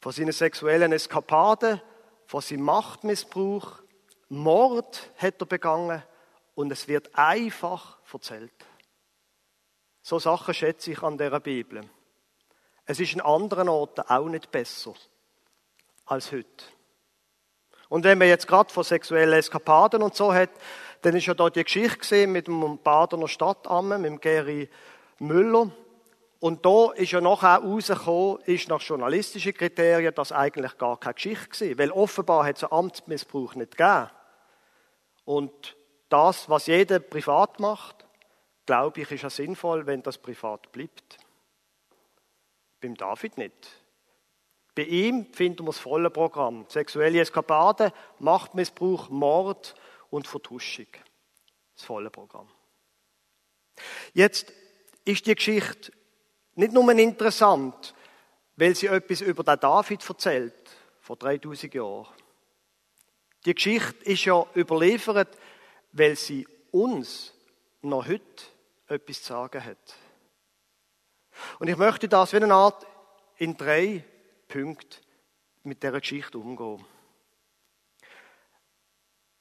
Von 0.00 0.12
seinen 0.12 0.32
sexuellen 0.32 0.92
Eskapaden, 0.92 1.80
von 2.26 2.40
seinem 2.40 2.62
Machtmissbrauch, 2.62 3.80
Mord 4.28 5.10
hat 5.16 5.40
er 5.40 5.46
begangen 5.46 6.02
und 6.54 6.70
es 6.70 6.88
wird 6.88 7.10
einfach 7.14 7.98
erzählt. 8.12 8.52
So 10.02 10.18
Sachen 10.18 10.52
schätze 10.52 10.92
ich 10.92 11.02
an 11.02 11.16
der 11.16 11.40
Bibel. 11.40 11.88
Es 12.84 13.00
ist 13.00 13.14
in 13.14 13.22
anderen 13.22 13.68
Orten 13.68 14.02
auch 14.02 14.28
nicht 14.28 14.50
besser 14.50 14.94
als 16.04 16.32
heute. 16.32 16.64
Und 17.88 18.04
wenn 18.04 18.18
man 18.18 18.28
jetzt 18.28 18.46
gerade 18.46 18.72
von 18.72 18.84
sexuellen 18.84 19.38
Eskapaden 19.38 20.02
und 20.02 20.14
so 20.14 20.34
hat, 20.34 20.50
dann 21.02 21.16
ist 21.16 21.26
ja 21.26 21.34
da 21.34 21.48
die 21.48 21.64
Geschichte 21.64 21.98
gesehen 21.98 22.32
mit 22.32 22.46
dem 22.46 22.78
Badener 22.78 23.28
Stadtamme, 23.28 23.98
mit 23.98 24.10
dem 24.10 24.20
Geri 24.20 24.68
Müller. 25.18 25.70
Und 26.44 26.66
da 26.66 26.92
ist 26.92 27.12
ja 27.12 27.22
nachher 27.22 27.62
rausgekommen, 27.62 28.42
ist 28.42 28.68
nach 28.68 28.82
journalistischen 28.82 29.54
Kriterien, 29.54 30.14
das 30.14 30.30
eigentlich 30.30 30.76
gar 30.76 31.00
keine 31.00 31.14
Geschichte 31.14 31.70
war. 31.70 31.78
Weil 31.78 31.90
offenbar 31.90 32.44
hat 32.44 32.58
es 32.58 32.64
einen 32.64 32.72
Amtsmissbrauch 32.72 33.54
nicht 33.54 33.78
gegeben. 33.78 34.10
Und 35.24 35.74
das, 36.10 36.50
was 36.50 36.66
jeder 36.66 36.98
privat 36.98 37.60
macht, 37.60 38.04
glaube 38.66 39.00
ich, 39.00 39.10
ist 39.10 39.22
ja 39.22 39.30
sinnvoll, 39.30 39.86
wenn 39.86 40.02
das 40.02 40.18
privat 40.18 40.70
bleibt. 40.70 41.16
Beim 42.78 42.94
David 42.94 43.38
nicht. 43.38 43.82
Bei 44.74 44.82
ihm 44.82 45.32
finden 45.32 45.62
wir 45.62 45.72
das 45.72 45.78
volle 45.78 46.10
Programm. 46.10 46.66
Sexuelle 46.68 47.22
Eskapade, 47.22 47.90
Machtmissbrauch, 48.18 49.08
Mord 49.08 49.74
und 50.10 50.26
Vertuschung. 50.28 50.88
Das 51.74 51.86
volle 51.86 52.10
Programm. 52.10 52.50
Jetzt 54.12 54.52
ist 55.06 55.26
die 55.26 55.34
Geschichte 55.34 55.90
nicht 56.56 56.72
nur 56.72 56.90
interessant, 56.92 57.94
weil 58.56 58.74
sie 58.74 58.86
etwas 58.86 59.20
über 59.20 59.42
den 59.42 59.58
David 59.58 60.08
erzählt, 60.08 60.70
vor 61.00 61.16
3000 61.16 61.74
Jahren. 61.74 62.06
Die 63.44 63.54
Geschichte 63.54 64.04
ist 64.04 64.24
ja 64.24 64.46
überliefert, 64.54 65.36
weil 65.92 66.16
sie 66.16 66.46
uns 66.70 67.32
noch 67.82 68.06
heute 68.06 68.44
etwas 68.88 69.22
zu 69.22 69.32
sagen 69.32 69.64
hat. 69.64 69.96
Und 71.58 71.68
ich 71.68 71.76
möchte 71.76 72.08
das 72.08 72.32
wie 72.32 72.36
eine 72.36 72.54
Art 72.54 72.86
in 73.36 73.56
drei 73.56 74.04
Punkten 74.48 75.04
mit 75.64 75.82
dieser 75.82 76.00
Geschichte 76.00 76.38
umgehen. 76.38 76.84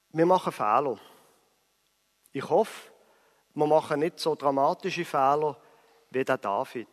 Wir 0.10 0.26
machen 0.26 0.52
Fehler. 0.52 1.00
Ich 2.32 2.50
hoffe, 2.50 2.92
wir 3.54 3.68
machen 3.68 4.00
nicht 4.00 4.20
so 4.20 4.36
dramatische 4.36 5.06
Fehler 5.06 5.58
wie 6.14 6.24
der 6.24 6.38
David. 6.38 6.88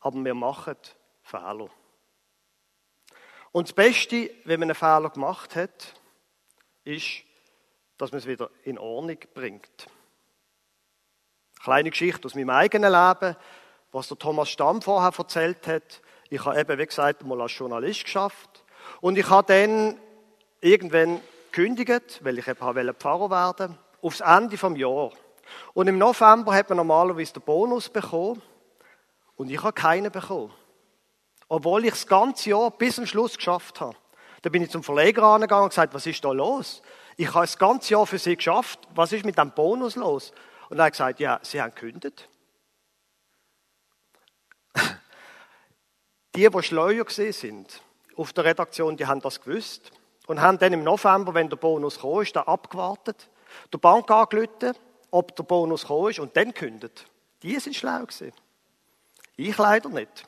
Aber 0.00 0.24
wir 0.24 0.34
machen 0.34 0.76
Fehler. 1.22 1.68
Und 3.52 3.68
das 3.68 3.74
Beste, 3.74 4.30
wenn 4.44 4.60
man 4.60 4.70
einen 4.70 4.74
Fehler 4.74 5.10
gemacht 5.10 5.56
hat, 5.56 5.94
ist, 6.84 7.22
dass 7.98 8.12
man 8.12 8.18
es 8.18 8.26
wieder 8.26 8.50
in 8.64 8.78
Ordnung 8.78 9.18
bringt. 9.34 9.88
Kleine 11.62 11.90
Geschichte 11.90 12.26
aus 12.26 12.34
meinem 12.34 12.50
eigenen 12.50 12.92
Leben, 12.92 13.36
was 13.92 14.08
der 14.08 14.18
Thomas 14.18 14.50
Stamm 14.50 14.82
vorher 14.82 15.12
erzählt 15.16 15.66
hat. 15.66 16.02
Ich 16.28 16.44
habe 16.44 16.60
eben, 16.60 16.78
wie 16.78 16.86
gesagt, 16.86 17.24
mal 17.24 17.40
als 17.40 17.56
Journalist 17.56 18.04
geschafft. 18.04 18.64
Und 19.00 19.16
ich 19.16 19.28
habe 19.30 19.52
dann 19.52 19.98
irgendwann 20.60 21.20
gekündigt, 21.50 22.20
weil 22.22 22.38
ich 22.38 22.46
eben 22.46 22.94
Pfarrer 22.94 23.30
werden 23.30 23.78
aufs 24.02 24.20
Ende 24.20 24.58
vom 24.58 24.76
Jahr. 24.76 25.12
Und 25.74 25.88
im 25.88 25.98
November 25.98 26.54
hat 26.54 26.68
man 26.68 26.76
normalerweise 26.76 27.34
den 27.34 27.42
Bonus 27.42 27.88
bekommen. 27.88 28.42
Und 29.36 29.50
ich 29.50 29.62
habe 29.62 29.72
keinen 29.72 30.10
bekommen. 30.10 30.52
Obwohl 31.48 31.84
ich 31.84 31.92
das 31.92 32.06
ganze 32.06 32.50
Jahr 32.50 32.70
bis 32.70 32.96
zum 32.96 33.06
Schluss 33.06 33.36
geschafft 33.36 33.80
habe. 33.80 33.96
Da 34.42 34.50
bin 34.50 34.62
ich 34.62 34.70
zum 34.70 34.82
Verleger 34.82 35.22
angegangen 35.24 35.64
und 35.64 35.70
gesagt, 35.70 35.94
was 35.94 36.06
ist 36.06 36.24
da 36.24 36.32
los? 36.32 36.82
Ich 37.16 37.28
habe 37.28 37.40
das 37.40 37.58
ganze 37.58 37.92
Jahr 37.92 38.06
für 38.06 38.18
Sie 38.18 38.36
geschafft. 38.36 38.80
Was 38.94 39.12
ist 39.12 39.24
mit 39.24 39.38
dem 39.38 39.52
Bonus 39.52 39.96
los? 39.96 40.32
Und 40.68 40.78
er 40.78 40.86
hat 40.86 40.92
gesagt, 40.92 41.20
ja, 41.20 41.38
Sie 41.42 41.60
haben 41.60 41.74
gekündigt. 41.74 42.28
Die, 46.34 46.48
die 46.50 46.62
schleuer 46.62 47.04
gesehen 47.04 47.32
sind 47.32 47.80
auf 48.16 48.32
der 48.32 48.44
Redaktion, 48.44 48.96
die 48.96 49.06
haben 49.06 49.20
das 49.20 49.40
gewusst 49.40 49.90
und 50.26 50.40
haben 50.40 50.58
dann 50.58 50.72
im 50.72 50.82
November, 50.82 51.34
wenn 51.34 51.48
der 51.48 51.56
Bonus 51.56 52.00
kam, 52.00 52.22
ist, 52.22 52.34
da 52.34 52.42
abgewartet, 52.42 53.28
der 53.72 53.78
Bank 53.78 54.10
angerufen, 54.10 54.74
ob 55.10 55.34
der 55.36 55.44
Bonus 55.44 55.82
gekommen 55.82 56.10
ist 56.10 56.18
und 56.18 56.36
dann 56.36 56.54
kündet. 56.54 57.06
Die 57.42 57.58
sind 57.58 57.76
schlau 57.76 58.00
gewesen. 58.00 58.32
Ich 59.36 59.56
leider 59.58 59.88
nicht. 59.88 60.24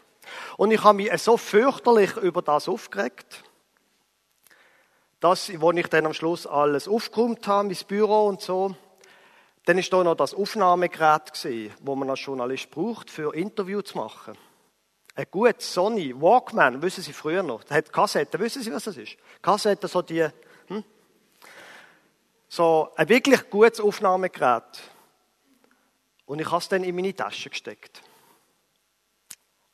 Und 0.57 0.71
ich 0.71 0.83
habe 0.85 0.97
mich 0.97 1.13
so 1.23 1.37
fürchterlich 1.37 2.17
über 2.17 2.43
das 2.43 2.69
aufgeregt, 2.69 3.43
dass, 5.21 5.51
wo 5.61 5.73
ich 5.73 5.87
dann 5.89 6.07
am 6.07 6.15
Schluss 6.15 6.47
alles 6.47 6.87
aufgeräumt 6.87 7.47
habe, 7.47 7.69
mein 7.69 7.77
Büro 7.89 8.27
und 8.27 8.41
so, 8.41 8.77
dann 9.65 9.79
ist 9.79 9.93
da 9.93 10.03
noch 10.03 10.15
das 10.15 10.35
Aufnahmegerät 10.35 11.33
gesehen, 11.33 11.75
wo 11.81 11.95
man 11.95 12.09
als 12.09 12.25
Journalist 12.25 12.71
braucht, 12.71 13.11
für 13.11 13.35
Interview 13.35 13.83
zu 13.83 13.99
machen. 13.99 14.37
Ein 15.15 15.27
gutes 15.31 15.75
Sony 15.75 16.15
Walkman, 16.19 16.81
wissen 16.81 17.03
Sie 17.03 17.13
früher 17.13 17.43
noch, 17.43 17.65
der 17.65 17.79
hat 17.79 17.93
Kassetten, 17.93 18.41
wissen 18.41 18.63
Sie, 18.63 18.73
was 18.73 18.85
das 18.85 18.97
ist? 18.97 19.17
Kassetten, 19.43 19.89
so 19.89 20.01
die? 20.01 20.29
So 22.49 22.91
ein 22.97 23.09
wirklich 23.09 23.51
gutes 23.51 23.81
Aufnahmegerät. 23.81 24.81
Und 26.25 26.41
ich 26.41 26.47
habe 26.47 26.59
es 26.59 26.69
dann 26.69 26.85
in 26.85 26.95
meine 26.95 27.15
Tasche 27.15 27.51
gesteckt. 27.51 28.03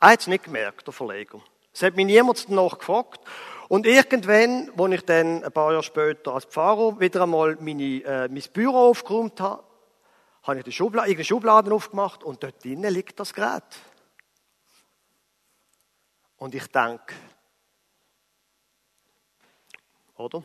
Er 0.00 0.10
hat 0.10 0.20
es 0.20 0.26
nicht 0.26 0.44
gemerkt, 0.44 0.86
der 0.86 0.92
Verleger. 0.92 1.40
Es 1.72 1.82
hat 1.82 1.96
mich 1.96 2.06
niemand 2.06 2.48
danach 2.48 2.78
gefragt. 2.78 3.20
Und 3.68 3.86
irgendwann, 3.86 4.70
als 4.78 4.92
ich 4.92 5.04
dann 5.04 5.42
ein 5.42 5.52
paar 5.52 5.70
Jahre 5.70 5.82
später 5.82 6.34
als 6.34 6.44
Pfarrer 6.44 7.00
wieder 7.00 7.22
einmal 7.22 7.56
meine, 7.60 8.04
äh, 8.04 8.28
mein 8.28 8.42
Büro 8.52 8.90
aufgeräumt 8.90 9.40
habe, 9.40 9.64
habe 10.42 10.58
ich 10.58 10.64
die 10.64 10.72
Schublade, 10.72 11.08
irgendeine 11.08 11.24
Schublade 11.24 11.72
aufgemacht 11.72 12.22
und 12.22 12.42
dort 12.42 12.62
drinnen 12.62 12.92
liegt 12.92 13.18
das 13.18 13.32
Gerät. 13.32 13.64
Und 16.36 16.54
ich 16.54 16.66
denke, 16.66 17.14
oder? 20.16 20.42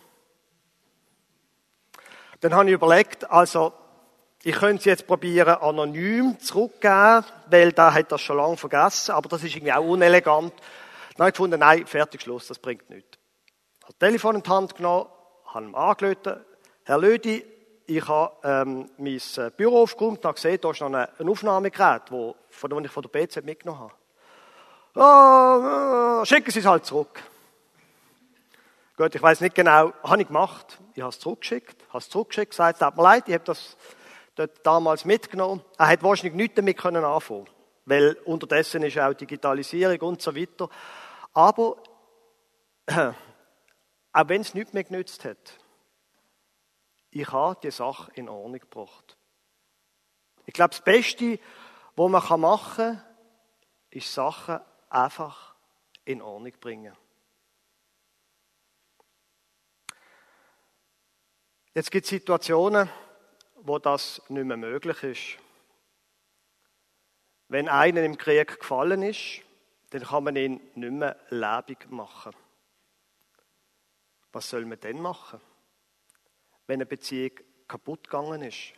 Dann 2.41 2.53
habe 2.53 2.69
ich 2.69 2.73
überlegt, 2.73 3.29
also, 3.29 3.73
ich 4.43 4.55
könnte 4.55 4.79
es 4.79 4.85
jetzt 4.85 5.07
probieren, 5.07 5.55
anonym 5.55 6.39
zurückgeben, 6.39 7.25
weil 7.47 7.73
da 7.73 7.93
hat 7.93 8.11
das 8.11 8.21
schon 8.21 8.37
lange 8.37 8.55
vergessen, 8.55 9.11
aber 9.11 9.27
das 9.27 9.43
ist 9.43 9.55
irgendwie 9.55 9.73
auch 9.73 9.83
unelegant. 9.83 10.53
Dann 11.15 11.25
habe 11.25 11.29
ich 11.29 11.33
gefunden, 11.33 11.59
nein, 11.59 11.85
fertig, 11.85 12.21
Schluss, 12.21 12.47
das 12.47 12.59
bringt 12.59 12.89
nichts. 12.89 13.17
Ich 13.81 13.87
das 13.87 13.97
Telefon 13.97 14.35
in 14.35 14.43
die 14.43 14.49
Hand 14.49 14.75
genommen, 14.75 15.09
habe 15.47 15.65
ihm 15.65 15.75
angerufen, 15.75 16.45
Herr 16.85 16.97
Lödi, 16.97 17.43
ich 17.85 18.07
habe 18.07 18.31
ähm, 18.43 18.89
mein 18.97 19.19
Büro 19.57 19.83
aufgeräumt 19.83 20.23
und 20.23 20.35
gesehen, 20.35 20.59
da 20.61 20.71
ist 20.71 20.79
noch 20.79 20.93
ein 20.93 21.29
Aufnahmegerät, 21.29 22.03
wo, 22.09 22.35
von 22.49 22.69
dem 22.69 22.85
ich 22.85 22.91
von 22.91 23.01
der 23.01 23.09
BZ 23.09 23.43
mitgenommen 23.43 23.81
habe. 23.81 26.21
Oh, 26.21 26.25
schicken 26.25 26.51
Sie 26.51 26.59
es 26.59 26.65
halt 26.65 26.85
zurück. 26.85 27.21
Gut, 28.99 29.15
ich 29.15 29.21
weiß 29.21 29.39
nicht 29.39 29.55
genau, 29.55 29.93
habe 30.03 30.21
ich 30.21 30.27
gemacht. 30.27 30.77
Ich 30.93 31.01
habe 31.01 31.09
es 31.09 31.19
zurückgeschickt, 31.19 31.87
habe 31.87 31.99
es 31.99 32.09
zurückgeschickt, 32.09 32.49
gesagt, 32.49 32.79
tut 32.79 32.97
mir 32.97 33.03
leid, 33.03 33.29
ich 33.29 33.33
habe 33.33 33.45
das 33.45 33.77
dort 34.35 34.59
damals 34.67 35.05
mitgenommen. 35.05 35.63
Er 35.77 35.87
hat 35.87 36.03
wahrscheinlich 36.03 36.33
nichts 36.33 36.55
damit 36.55 36.77
können 36.77 37.05
anfangen, 37.05 37.47
weil 37.85 38.17
unterdessen 38.25 38.83
ist 38.83 38.99
auch 38.99 39.13
Digitalisierung 39.13 40.01
und 40.01 40.21
so 40.21 40.35
weiter. 40.35 40.67
Aber 41.31 41.81
auch 42.91 44.27
wenn 44.27 44.41
es 44.41 44.53
nichts 44.53 44.73
mehr 44.73 44.83
genützt 44.83 45.23
hat, 45.23 45.53
ich 47.11 47.31
habe 47.31 47.57
die 47.63 47.71
Sache 47.71 48.11
in 48.15 48.27
Ordnung 48.27 48.59
gebracht. 48.59 49.15
Ich 50.45 50.53
glaube, 50.53 50.71
das 50.71 50.81
Beste, 50.81 51.39
was 51.95 52.11
man 52.11 52.41
machen 52.41 52.97
kann, 52.97 53.03
ist 53.91 54.13
Sachen 54.13 54.59
einfach 54.89 55.55
in 56.03 56.21
Ordnung 56.21 56.51
bringen. 56.59 56.97
Jetzt 61.79 61.91
gibt 61.91 62.03
es 62.03 62.09
Situationen, 62.09 62.89
wo 63.61 63.79
das 63.79 64.21
nicht 64.27 64.43
mehr 64.43 64.57
möglich 64.57 65.01
ist. 65.01 65.37
Wenn 67.47 67.69
einer 67.69 68.03
im 68.03 68.17
Krieg 68.17 68.59
gefallen 68.59 69.01
ist, 69.01 69.43
dann 69.91 70.03
kann 70.03 70.25
man 70.25 70.35
ihn 70.35 70.59
nicht 70.75 70.91
mehr 70.91 71.15
lebendig 71.29 71.89
machen. 71.89 72.33
Was 74.33 74.49
soll 74.49 74.65
man 74.65 74.77
denn 74.81 75.01
machen, 75.01 75.39
wenn 76.67 76.79
eine 76.81 76.85
Beziehung 76.85 77.39
kaputt 77.65 78.03
gegangen 78.03 78.41
ist 78.41 78.73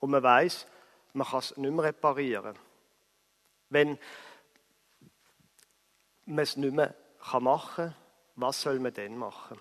und 0.00 0.12
man 0.12 0.22
weiß, 0.22 0.66
man 1.12 1.26
kann 1.26 1.40
es 1.40 1.54
nicht 1.58 1.70
mehr 1.74 1.84
reparieren? 1.84 2.58
Wenn 3.68 3.98
man 6.24 6.38
es 6.38 6.56
nicht 6.56 6.72
mehr 6.72 6.94
machen 7.38 7.74
kann, 7.76 7.96
was 8.34 8.62
soll 8.62 8.80
man 8.80 8.94
denn 8.94 9.18
machen? 9.18 9.60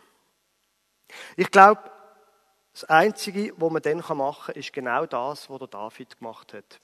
Ich 1.35 1.51
glaube, 1.51 1.91
das 2.75 2.83
Einzige, 2.89 3.53
was 3.55 3.71
man 3.71 3.81
dann 3.81 4.03
machen 4.17 4.53
kann, 4.53 4.59
ist 4.59 4.73
genau 4.73 5.05
das, 5.05 5.49
was 5.49 5.59
der 5.59 5.67
David 5.69 6.19
gemacht 6.19 6.53
hat. 6.53 6.81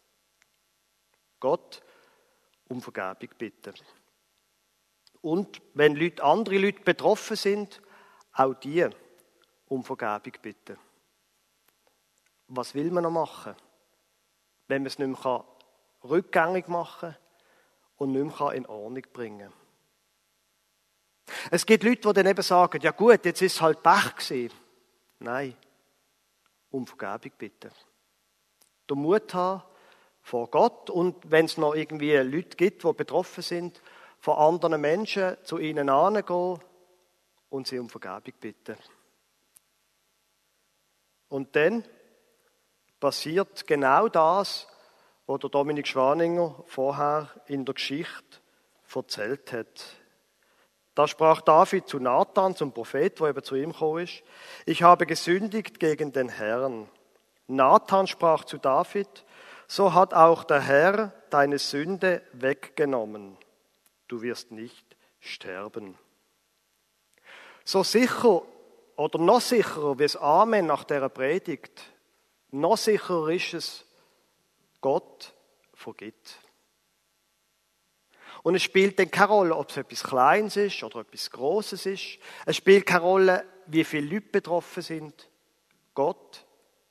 Gott 1.41 1.82
um 2.69 2.82
Vergebung 2.82 3.36
bitten. 3.38 3.73
Und 5.19 5.62
wenn 5.73 5.97
Leute, 5.97 6.23
andere 6.23 6.60
Leute 6.60 6.80
betroffen 6.80 7.36
sind, 7.36 7.82
auch 8.32 8.54
die 8.54 8.88
um 9.67 9.84
Vergebung 9.84 10.41
bitten. 10.41 10.77
Was 12.47 12.73
will 12.73 12.89
man 12.89 13.04
noch 13.04 13.12
machen, 13.12 13.54
wenn 14.69 14.84
man 14.84 14.88
es 14.88 14.97
nicht 14.97 15.25
mehr 15.25 15.45
rückgängig 16.06 16.69
machen 16.69 17.12
kann 17.12 17.17
und 17.97 18.13
nicht 18.13 18.39
mehr 18.39 18.54
in 18.54 18.65
Ordnung 18.65 19.04
bringen 19.12 19.51
kann? 19.51 21.38
Es 21.51 21.65
gibt 21.65 21.84
Leute, 21.84 22.08
die 22.08 22.13
dann 22.13 22.27
eben 22.27 22.43
sagen, 22.43 22.80
ja 22.82 22.91
gut, 22.91 23.25
jetzt 23.25 23.41
ist 23.41 23.56
es 23.56 23.62
halt 23.62 23.84
Pech 23.84 24.15
gewesen. 24.15 24.56
Nein, 25.19 25.58
um 26.71 26.88
Vergebung 26.88 27.38
bitten. 27.38 27.71
Der 28.89 28.95
Mut 28.97 29.34
haben 29.34 29.63
vor 30.21 30.49
Gott 30.49 30.89
und 30.89 31.29
wenn 31.29 31.45
es 31.45 31.57
noch 31.57 31.75
irgendwie 31.75 32.15
Leute 32.15 32.57
gibt, 32.57 32.84
die 32.84 32.93
betroffen 32.93 33.43
sind, 33.43 33.81
von 34.19 34.38
anderen 34.38 34.79
Menschen 34.79 35.38
zu 35.43 35.57
ihnen 35.57 35.89
angehen 35.89 36.60
und 37.49 37.67
sie 37.67 37.79
um 37.79 37.89
Vergebung 37.89 38.34
bitten. 38.39 38.77
Und 41.27 41.55
dann 41.55 41.84
passiert 42.99 43.65
genau 43.65 44.07
das, 44.10 44.67
was 45.25 45.39
der 45.39 45.49
Dominik 45.49 45.88
Schwaninger 45.88 46.63
vorher 46.67 47.29
in 47.47 47.65
der 47.65 47.73
Geschichte 47.73 48.39
erzählt 48.93 49.53
hat. 49.53 50.00
Da 51.01 51.07
sprach 51.07 51.41
David 51.41 51.87
zu 51.87 51.99
Nathan, 51.99 52.55
zum 52.55 52.73
Prophet, 52.73 53.19
wo 53.19 53.27
eben 53.27 53.43
zu 53.43 53.55
ihm 53.55 53.71
gekommen 53.71 54.03
ist, 54.03 54.21
ich 54.67 54.83
habe 54.83 55.07
gesündigt 55.07 55.79
gegen 55.79 56.11
den 56.11 56.29
Herrn. 56.29 56.87
Nathan 57.47 58.05
sprach 58.05 58.45
zu 58.45 58.59
David, 58.59 59.25
so 59.67 59.95
hat 59.95 60.13
auch 60.13 60.43
der 60.43 60.61
Herr 60.61 61.11
deine 61.31 61.57
Sünde 61.57 62.21
weggenommen. 62.33 63.35
Du 64.09 64.21
wirst 64.21 64.51
nicht 64.51 64.85
sterben. 65.19 65.97
So 67.65 67.81
sicher 67.81 68.43
oder 68.95 69.17
noch 69.17 69.41
sicherer 69.41 69.97
wie 69.97 70.03
es 70.03 70.15
Amen 70.15 70.67
nach 70.67 70.83
der 70.83 71.09
Predigt, 71.09 71.81
noch 72.51 72.77
sicherer 72.77 73.29
ist 73.29 73.55
es, 73.55 73.85
Gott 74.81 75.33
vergibt. 75.73 76.40
Und 78.43 78.56
es 78.56 78.63
spielt 78.63 78.97
dann 78.97 79.12
keine 79.12 79.32
Rolle, 79.32 79.56
ob 79.56 79.69
es 79.69 79.77
etwas 79.77 80.04
Kleines 80.04 80.58
ist 80.58 80.84
oder 80.84 81.01
etwas 81.01 81.30
Großes 81.30 81.86
ist. 81.86 82.17
Es 82.45 82.56
spielt 82.56 82.86
keine 82.86 83.01
Rolle, 83.01 83.45
wie 83.67 83.84
viele 83.84 84.15
Leute 84.15 84.27
betroffen 84.32 84.82
sind. 84.82 85.30
Gott 85.93 86.45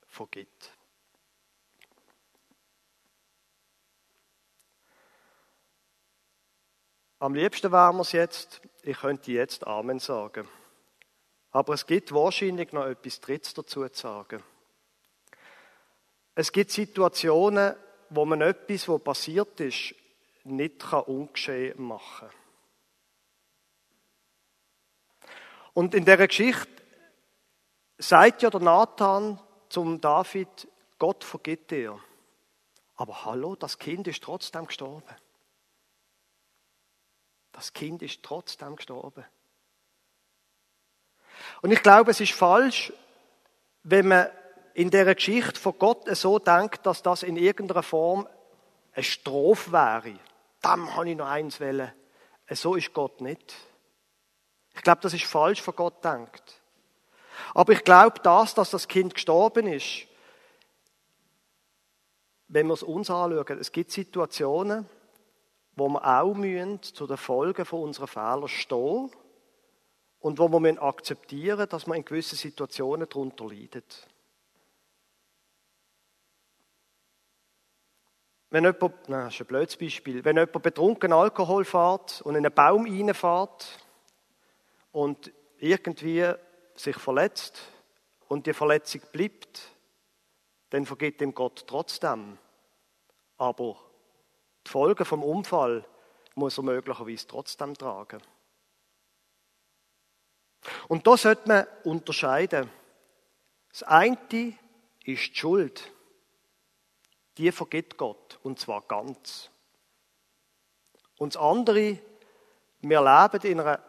vergibt. 0.06 0.72
Am 7.18 7.34
liebsten 7.34 7.70
wären 7.70 7.96
wir 7.96 8.02
es 8.02 8.12
jetzt, 8.12 8.62
ich 8.82 8.98
könnte 8.98 9.32
jetzt 9.32 9.66
Amen 9.66 9.98
sagen. 9.98 10.48
Aber 11.50 11.74
es 11.74 11.86
gibt 11.86 12.12
wahrscheinlich 12.12 12.72
noch 12.72 12.86
etwas 12.86 13.20
Drittes 13.20 13.52
dazu 13.52 13.86
zu 13.88 14.00
sagen. 14.00 14.42
Es 16.34 16.52
gibt 16.52 16.70
Situationen, 16.70 17.74
wo 18.08 18.24
man 18.24 18.40
etwas, 18.40 18.88
was 18.88 19.02
passiert 19.02 19.60
ist, 19.60 19.94
nicht 20.44 20.80
kann 20.80 21.02
ungeschehen 21.02 21.82
machen 21.82 22.28
kann. 22.28 22.40
Und 25.74 25.94
in 25.94 26.04
der 26.04 26.16
Geschichte 26.16 26.68
sagt 27.98 28.42
ja 28.42 28.50
der 28.50 28.60
Nathan 28.60 29.40
zum 29.68 30.00
David, 30.00 30.68
Gott 30.98 31.24
vergibt 31.24 31.70
dir. 31.70 31.98
Aber 32.96 33.24
hallo, 33.24 33.56
das 33.56 33.78
Kind 33.78 34.08
ist 34.08 34.22
trotzdem 34.22 34.66
gestorben. 34.66 35.16
Das 37.52 37.72
Kind 37.72 38.02
ist 38.02 38.22
trotzdem 38.22 38.76
gestorben. 38.76 39.24
Und 41.62 41.72
ich 41.72 41.82
glaube, 41.82 42.10
es 42.10 42.20
ist 42.20 42.32
falsch, 42.32 42.92
wenn 43.82 44.08
man 44.08 44.30
in 44.74 44.90
der 44.90 45.14
Geschichte 45.14 45.58
von 45.58 45.78
Gott 45.78 46.14
so 46.16 46.38
denkt, 46.38 46.84
dass 46.86 47.02
das 47.02 47.22
in 47.22 47.36
irgendeiner 47.36 47.82
Form 47.82 48.28
eine 48.92 49.04
Strophe 49.04 49.72
wäre. 49.72 50.18
Dann 50.60 50.94
habe 50.94 51.10
ich 51.10 51.16
noch 51.16 51.28
eins 51.28 51.60
wollen. 51.60 51.92
So 52.50 52.74
ist 52.74 52.92
Gott 52.92 53.20
nicht. 53.20 53.54
Ich 54.74 54.82
glaube, 54.82 55.00
das 55.02 55.14
ist 55.14 55.24
falsch 55.24 55.62
von 55.62 55.74
Gott 55.74 56.04
denkt. 56.04 56.60
Aber 57.54 57.72
ich 57.72 57.84
glaube, 57.84 58.20
das, 58.22 58.54
dass 58.54 58.70
das 58.70 58.88
Kind 58.88 59.14
gestorben 59.14 59.66
ist, 59.66 60.06
wenn 62.48 62.66
wir 62.66 62.74
es 62.74 62.82
uns 62.82 63.10
anschauen, 63.10 63.58
es 63.60 63.72
gibt 63.72 63.92
Situationen, 63.92 64.88
wo 65.76 65.88
wir 65.88 66.04
auch 66.04 66.34
müssen, 66.34 66.82
zu 66.82 67.06
den 67.06 67.16
Folgen 67.16 67.64
von 67.64 67.82
unseren 67.82 68.08
Fehlern 68.08 68.48
stehen 68.48 69.10
und 70.18 70.38
wo 70.38 70.48
wir 70.48 70.60
müssen 70.60 70.78
akzeptieren 70.78 71.68
dass 71.68 71.86
man 71.86 71.98
in 71.98 72.04
gewissen 72.04 72.36
Situationen 72.36 73.08
darunter 73.08 73.46
leidet. 73.46 74.06
Wenn 78.50 78.64
jemand, 78.64 79.08
nein, 79.08 79.26
das 79.26 79.34
ist 79.34 79.40
ein 79.40 79.46
blödes 79.46 79.76
Beispiel, 79.76 80.24
wenn 80.24 80.36
jemand 80.36 80.62
betrunken 80.62 81.12
Alkohol 81.12 81.64
fährt 81.64 82.20
und 82.22 82.34
in 82.34 82.44
einen 82.44 82.54
Baum 82.54 82.84
reinfährt 82.84 83.78
und 84.90 85.32
irgendwie 85.58 86.32
sich 86.74 86.96
verletzt 86.96 87.60
und 88.26 88.46
die 88.46 88.52
Verletzung 88.52 89.02
bleibt, 89.12 89.68
dann 90.70 90.84
vergibt 90.84 91.20
ihm 91.20 91.32
Gott 91.32 91.64
trotzdem. 91.66 92.38
Aber 93.36 93.76
die 94.66 94.70
Folgen 94.70 95.04
vom 95.04 95.22
Unfall 95.22 95.84
muss 96.34 96.58
er 96.58 96.64
möglicherweise 96.64 97.28
trotzdem 97.28 97.74
tragen. 97.74 98.20
Und 100.88 101.06
da 101.06 101.16
sollte 101.16 101.48
man 101.48 101.66
unterscheiden. 101.84 102.68
Das 103.70 103.84
eine 103.84 104.18
ist 105.04 105.06
die 105.06 105.16
Schuld. 105.16 105.92
Die 107.38 107.52
vergibt 107.52 107.96
Gott, 107.96 108.38
und 108.42 108.58
zwar 108.58 108.82
ganz. 108.82 109.50
Und 111.18 111.34
das 111.34 111.42
andere, 111.42 111.98
wir 112.80 113.00
leben 113.00 113.46
in 113.46 113.60
einer 113.60 113.80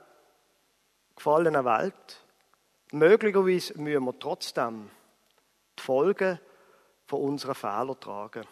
gefallenen 1.15 1.65
Welt. 1.65 2.25
Möglicherweise 2.91 3.77
müssen 3.79 4.05
wir 4.05 4.19
trotzdem 4.19 4.89
die 5.77 5.83
Folgen 5.83 6.39
von 7.05 7.21
unseren 7.21 7.55
Fehlern 7.55 7.99
tragen. 7.99 8.45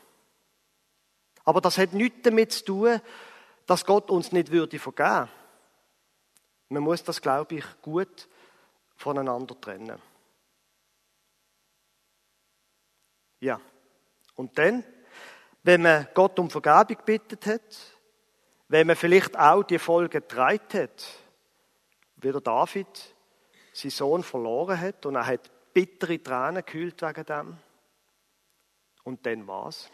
Aber 1.43 1.61
das 1.61 1.77
hat 1.77 1.93
nichts 1.93 2.21
damit 2.23 2.51
zu 2.51 2.65
tun, 2.65 3.01
dass 3.65 3.85
Gott 3.85 4.09
uns 4.09 4.31
nicht 4.31 4.51
würde 4.51 4.79
vergeben. 4.79 5.29
Man 6.69 6.83
muss 6.83 7.03
das, 7.03 7.21
glaube 7.21 7.55
ich, 7.55 7.65
gut 7.81 8.27
voneinander 8.95 9.59
trennen. 9.59 9.99
Ja. 13.39 13.59
Und 14.39 14.57
dann, 14.57 14.85
wenn 15.63 15.81
man 15.81 16.07
Gott 16.13 16.39
um 16.39 16.49
Vergebung 16.49 17.03
bittet 17.03 17.45
hat, 17.45 17.77
wenn 18.69 18.87
man 18.87 18.95
vielleicht 18.95 19.37
auch 19.37 19.63
die 19.63 19.79
Folge 19.79 20.21
getragen 20.21 20.81
hat, 20.81 21.05
wie 22.15 22.31
der 22.31 22.39
David 22.39 22.87
seinen 23.73 23.91
Sohn 23.91 24.23
verloren 24.23 24.79
hat 24.79 25.05
und 25.05 25.15
er 25.15 25.25
hat 25.25 25.51
bittere 25.73 26.23
Tränen 26.23 26.63
gekühlt 26.63 27.01
wegen 27.01 27.25
dem. 27.25 27.57
Und 29.03 29.25
dann 29.25 29.45
was? 29.45 29.89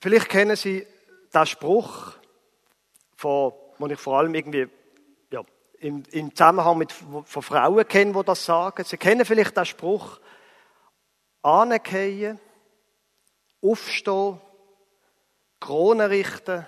Vielleicht 0.00 0.30
kennen 0.30 0.56
Sie 0.56 0.84
den 1.32 1.46
Spruch, 1.46 2.14
den 3.22 3.90
ich 3.90 4.00
vor 4.00 4.18
allem 4.18 4.34
irgendwie 4.34 4.68
ja, 5.30 5.42
im, 5.78 6.02
im 6.10 6.34
Zusammenhang 6.34 6.76
mit 6.76 6.90
von 6.90 7.42
Frauen 7.42 7.86
kenne, 7.86 8.12
die 8.12 8.24
das 8.24 8.44
sagen. 8.44 8.82
Sie 8.82 8.96
kennen 8.96 9.24
vielleicht 9.24 9.56
den 9.56 9.64
Spruch, 9.64 10.18
anerkennen, 11.42 12.40
aufstehen, 13.60 14.40
Krone 15.60 16.10
richten 16.10 16.66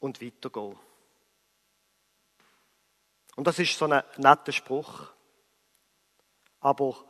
und 0.00 0.20
weitergehen. 0.22 0.78
Und 3.36 3.46
das 3.46 3.58
ist 3.58 3.76
so 3.76 3.86
ein 3.86 4.02
netter 4.16 4.52
Spruch. 4.52 5.12
Aber 6.60 7.04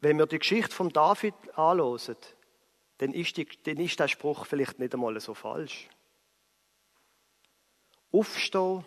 wenn 0.00 0.18
wir 0.18 0.26
die 0.26 0.38
Geschichte 0.38 0.74
von 0.74 0.90
David 0.90 1.34
anhören, 1.56 2.16
dann 2.98 3.12
ist, 3.12 3.36
die, 3.36 3.46
dann 3.64 3.78
ist 3.78 3.98
der 3.98 4.08
Spruch 4.08 4.46
vielleicht 4.46 4.78
nicht 4.78 4.94
einmal 4.94 5.18
so 5.20 5.34
falsch. 5.34 5.88
Aufstehen, 8.12 8.84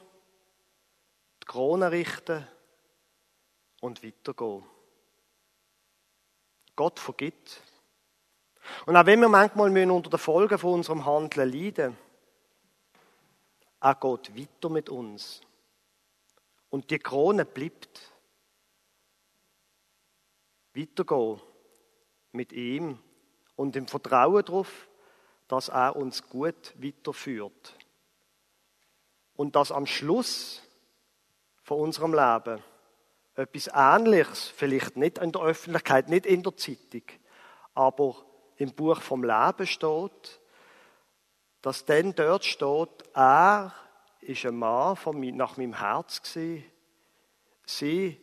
die 1.41 1.45
Krone 1.45 1.91
richten 1.91 2.47
und 3.81 4.03
weitergehen. 4.03 4.63
Gott 6.75 6.99
vergibt. 6.99 7.61
Und 8.85 8.95
auch 8.95 9.05
wenn 9.05 9.19
wir 9.19 9.29
manchmal 9.29 9.91
unter 9.91 10.09
den 10.09 10.19
Folgen 10.19 10.57
von 10.57 10.73
unserem 10.73 11.05
Handeln 11.05 11.51
leiden, 11.51 11.97
er 13.81 13.95
geht 13.95 14.37
weiter 14.37 14.69
mit 14.69 14.89
uns. 14.89 15.41
Und 16.69 16.89
die 16.89 16.99
Krone 16.99 17.45
bleibt. 17.45 18.13
Weitergehen 20.73 21.41
mit 22.31 22.51
ihm 22.51 22.97
und 23.55 23.75
im 23.75 23.87
Vertrauen 23.87 24.43
darauf, 24.43 24.87
dass 25.47 25.69
er 25.69 25.95
uns 25.95 26.27
gut 26.27 26.73
weiterführt. 26.77 27.77
Und 29.35 29.55
dass 29.55 29.71
am 29.71 29.85
Schluss 29.85 30.63
von 31.61 31.79
unserem 31.79 32.13
Leben 32.13 32.63
etwas 33.35 33.69
Ähnliches, 33.73 34.47
vielleicht 34.47 34.97
nicht 34.97 35.17
in 35.17 35.31
der 35.31 35.41
Öffentlichkeit, 35.41 36.09
nicht 36.09 36.25
in 36.25 36.43
der 36.43 36.55
Zeitung, 36.55 37.03
aber 37.73 38.15
im 38.57 38.73
Buch 38.73 39.01
vom 39.01 39.23
Leben 39.23 39.65
steht, 39.65 40.39
dass 41.61 41.85
dann 41.85 42.13
dort 42.13 42.45
steht, 42.45 42.89
er 43.13 43.73
ist 44.21 44.45
ein 44.45 44.55
Mann 44.55 44.95
von, 44.95 45.19
nach 45.35 45.57
meinem 45.57 45.77
Herz 45.77 46.21
gewesen, 46.21 46.63
sie 47.65 48.21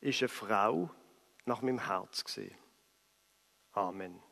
ist 0.00 0.20
eine 0.20 0.28
Frau 0.28 0.90
nach 1.44 1.62
meinem 1.62 1.86
Herz 1.86 2.24
gewesen. 2.24 2.54
Amen. 3.72 4.31